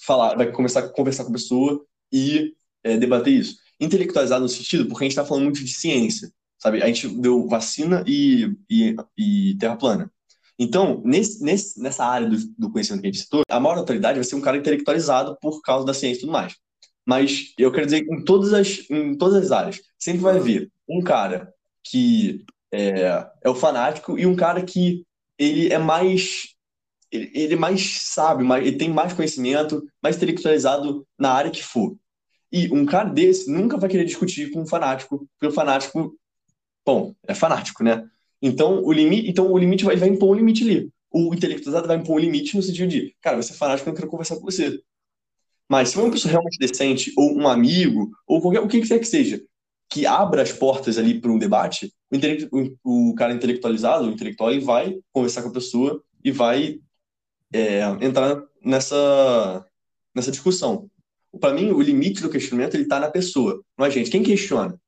falar, 0.00 0.36
vai 0.36 0.50
começar 0.52 0.80
a 0.80 0.88
conversar 0.88 1.24
com 1.24 1.30
a 1.30 1.34
pessoa 1.34 1.84
e 2.12 2.54
é, 2.84 2.96
debater 2.96 3.32
isso. 3.32 3.58
Intelectualizado 3.80 4.42
no 4.42 4.48
sentido, 4.48 4.86
porque 4.86 5.04
a 5.04 5.06
gente 5.06 5.12
está 5.12 5.24
falando 5.24 5.44
muito 5.44 5.64
de 5.64 5.72
ciência, 5.72 6.32
sabe? 6.58 6.82
A 6.82 6.86
gente 6.86 7.08
deu 7.08 7.46
vacina 7.48 8.04
e, 8.06 8.56
e, 8.70 8.96
e 9.18 9.56
terra 9.58 9.76
plana. 9.76 10.12
Então, 10.58 11.02
nesse, 11.04 11.42
nesse, 11.42 11.80
nessa 11.80 12.04
área 12.04 12.28
do, 12.28 12.36
do, 12.58 12.70
conhecimento 12.70 13.02
que 13.02 13.08
a 13.08 13.12
gente 13.12 13.22
citou, 13.22 13.42
a 13.48 13.60
maior 13.60 13.78
autoridade 13.78 14.18
vai 14.18 14.24
ser 14.24 14.36
um 14.36 14.40
cara 14.40 14.56
intelectualizado 14.56 15.36
por 15.40 15.60
causa 15.60 15.84
da 15.84 15.92
ciência 15.92 16.18
e 16.18 16.20
tudo 16.20 16.32
mais. 16.32 16.56
Mas 17.04 17.52
eu 17.58 17.70
quero 17.70 17.86
dizer 17.86 18.06
em 18.10 18.24
todas 18.24 18.52
as, 18.54 18.90
em 18.90 19.16
todas 19.16 19.44
as 19.44 19.52
áreas, 19.52 19.80
sempre 19.98 20.20
vai 20.20 20.36
haver 20.36 20.70
um 20.88 21.02
cara 21.02 21.52
que 21.84 22.44
é, 22.72 23.26
é 23.44 23.48
o 23.48 23.54
fanático 23.54 24.18
e 24.18 24.26
um 24.26 24.34
cara 24.34 24.62
que 24.62 25.04
ele 25.38 25.72
é 25.72 25.78
mais 25.78 26.56
ele, 27.10 27.30
ele 27.34 27.54
é 27.54 27.56
mais 27.56 28.02
sabe, 28.02 28.42
mais, 28.42 28.66
ele 28.66 28.76
tem 28.76 28.90
mais 28.90 29.12
conhecimento, 29.12 29.86
mais 30.02 30.16
intelectualizado 30.16 31.06
na 31.18 31.32
área 31.32 31.50
que 31.50 31.62
for. 31.62 31.96
E 32.50 32.72
um 32.72 32.86
cara 32.86 33.08
desse 33.08 33.50
nunca 33.50 33.76
vai 33.76 33.88
querer 33.88 34.04
discutir 34.04 34.50
com 34.50 34.62
um 34.62 34.66
fanático, 34.66 35.28
porque 35.32 35.46
o 35.46 35.52
fanático, 35.52 36.16
bom, 36.84 37.14
é 37.26 37.34
fanático, 37.34 37.82
né? 37.82 38.08
Então 38.40 38.82
o 38.84 38.92
limite, 38.92 39.28
então 39.28 39.50
o 39.50 39.58
limite 39.58 39.84
vai, 39.84 39.96
vai 39.96 40.08
impor 40.08 40.30
um 40.30 40.34
limite 40.34 40.64
ali. 40.64 40.90
O 41.10 41.34
intelectualizado 41.34 41.88
vai 41.88 41.96
impor 41.96 42.16
um 42.16 42.18
limite 42.18 42.56
no 42.56 42.62
sentido 42.62 42.88
de, 42.88 43.14
cara, 43.20 43.40
você 43.40 43.52
é 43.52 43.56
fanático, 43.56 43.88
eu 43.88 43.92
não 43.92 43.96
quero 43.96 44.10
conversar 44.10 44.36
com 44.36 44.42
você. 44.42 44.80
Mas 45.68 45.90
se 45.90 45.98
uma 45.98 46.10
pessoa 46.10 46.30
realmente 46.30 46.58
decente, 46.58 47.12
ou 47.16 47.36
um 47.36 47.48
amigo, 47.48 48.10
ou 48.26 48.40
qualquer 48.40 48.60
o 48.60 48.68
que 48.68 48.80
quer 48.82 48.98
que 48.98 49.04
seja, 49.04 49.42
que 49.88 50.06
abra 50.06 50.42
as 50.42 50.52
portas 50.52 50.98
ali 50.98 51.20
para 51.20 51.30
um 51.30 51.38
debate, 51.38 51.92
o, 52.52 53.10
o, 53.10 53.14
cara 53.14 53.32
intelectualizado, 53.32 54.04
o 54.04 54.12
intelectual, 54.12 54.50
ele 54.50 54.64
vai 54.64 54.98
conversar 55.12 55.42
com 55.42 55.48
a 55.48 55.52
pessoa 55.52 56.02
e 56.24 56.30
vai 56.30 56.80
é, 57.52 57.80
entrar 58.00 58.42
nessa, 58.62 59.66
nessa 60.14 60.30
discussão. 60.30 60.90
Para 61.40 61.54
mim, 61.54 61.70
o 61.70 61.80
limite 61.80 62.22
do 62.22 62.30
questionamento 62.30 62.74
ele 62.74 62.84
está 62.84 62.98
na 62.98 63.10
pessoa, 63.10 63.62
não 63.76 63.86
é 63.86 63.90
gente. 63.90 64.10
Quem 64.10 64.22
questiona? 64.22 64.80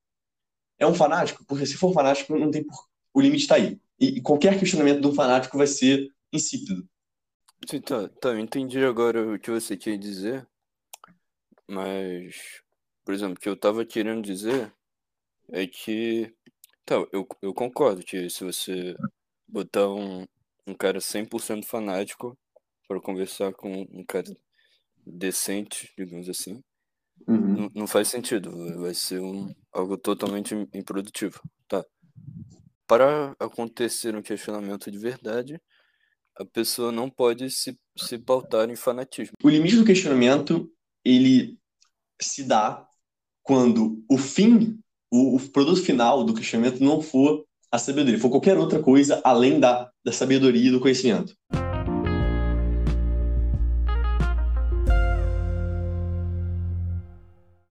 É 0.78 0.86
um 0.86 0.94
fanático? 0.94 1.44
Porque 1.46 1.66
se 1.66 1.74
for 1.74 1.92
fanático, 1.92 2.38
não 2.38 2.50
tem 2.50 2.64
por... 2.64 2.87
o 3.18 3.20
limite 3.20 3.42
está 3.42 3.56
aí. 3.56 3.80
E, 4.00 4.20
qualquer 4.20 4.58
questionamento 4.58 5.00
de 5.00 5.06
um 5.06 5.14
fanático 5.14 5.58
vai 5.58 5.66
ser 5.66 6.08
insípido. 6.32 6.88
Sim, 7.68 7.80
tá, 7.80 8.08
tá, 8.08 8.28
eu 8.30 8.38
entendi 8.38 8.78
agora 8.84 9.34
o 9.34 9.38
que 9.38 9.50
você 9.50 9.76
quer 9.76 9.98
dizer, 9.98 10.46
mas, 11.66 12.62
por 13.04 13.12
exemplo, 13.12 13.34
o 13.34 13.40
que 13.40 13.48
eu 13.48 13.54
estava 13.54 13.84
querendo 13.84 14.22
dizer 14.22 14.72
é 15.50 15.66
que, 15.66 16.32
tá, 16.84 16.94
eu, 17.12 17.26
eu 17.42 17.52
concordo 17.52 18.02
que 18.02 18.30
se 18.30 18.44
você 18.44 18.96
botar 19.46 19.88
um, 19.88 20.24
um 20.66 20.74
cara 20.74 21.00
100% 21.00 21.64
fanático 21.64 22.38
para 22.86 23.00
conversar 23.00 23.52
com 23.52 23.82
um 23.90 24.04
cara 24.04 24.34
decente, 25.04 25.92
digamos 25.98 26.28
assim, 26.28 26.62
uhum. 27.26 27.56
não, 27.56 27.70
não 27.74 27.86
faz 27.86 28.08
sentido. 28.08 28.78
Vai 28.80 28.94
ser 28.94 29.20
um, 29.20 29.52
algo 29.72 29.96
totalmente 29.98 30.54
improdutivo. 30.72 31.40
Tá. 31.66 31.84
Para 32.88 33.36
acontecer 33.38 34.16
um 34.16 34.22
questionamento 34.22 34.90
de 34.90 34.96
verdade, 34.96 35.60
a 36.34 36.44
pessoa 36.44 36.90
não 36.90 37.10
pode 37.10 37.50
se, 37.50 37.78
se 37.98 38.18
pautar 38.18 38.70
em 38.70 38.76
fanatismo. 38.76 39.34
O 39.42 39.48
limite 39.50 39.76
do 39.76 39.84
questionamento, 39.84 40.72
ele 41.04 41.58
se 42.20 42.44
dá 42.44 42.88
quando 43.42 44.02
o 44.10 44.16
fim, 44.16 44.80
o, 45.12 45.36
o 45.36 45.50
produto 45.50 45.82
final 45.82 46.24
do 46.24 46.32
questionamento 46.32 46.82
não 46.82 47.02
for 47.02 47.44
a 47.70 47.78
sabedoria, 47.78 48.18
for 48.18 48.30
qualquer 48.30 48.56
outra 48.56 48.82
coisa 48.82 49.20
além 49.22 49.60
da, 49.60 49.90
da 50.02 50.10
sabedoria 50.10 50.68
e 50.68 50.72
do 50.72 50.80
conhecimento. 50.80 51.36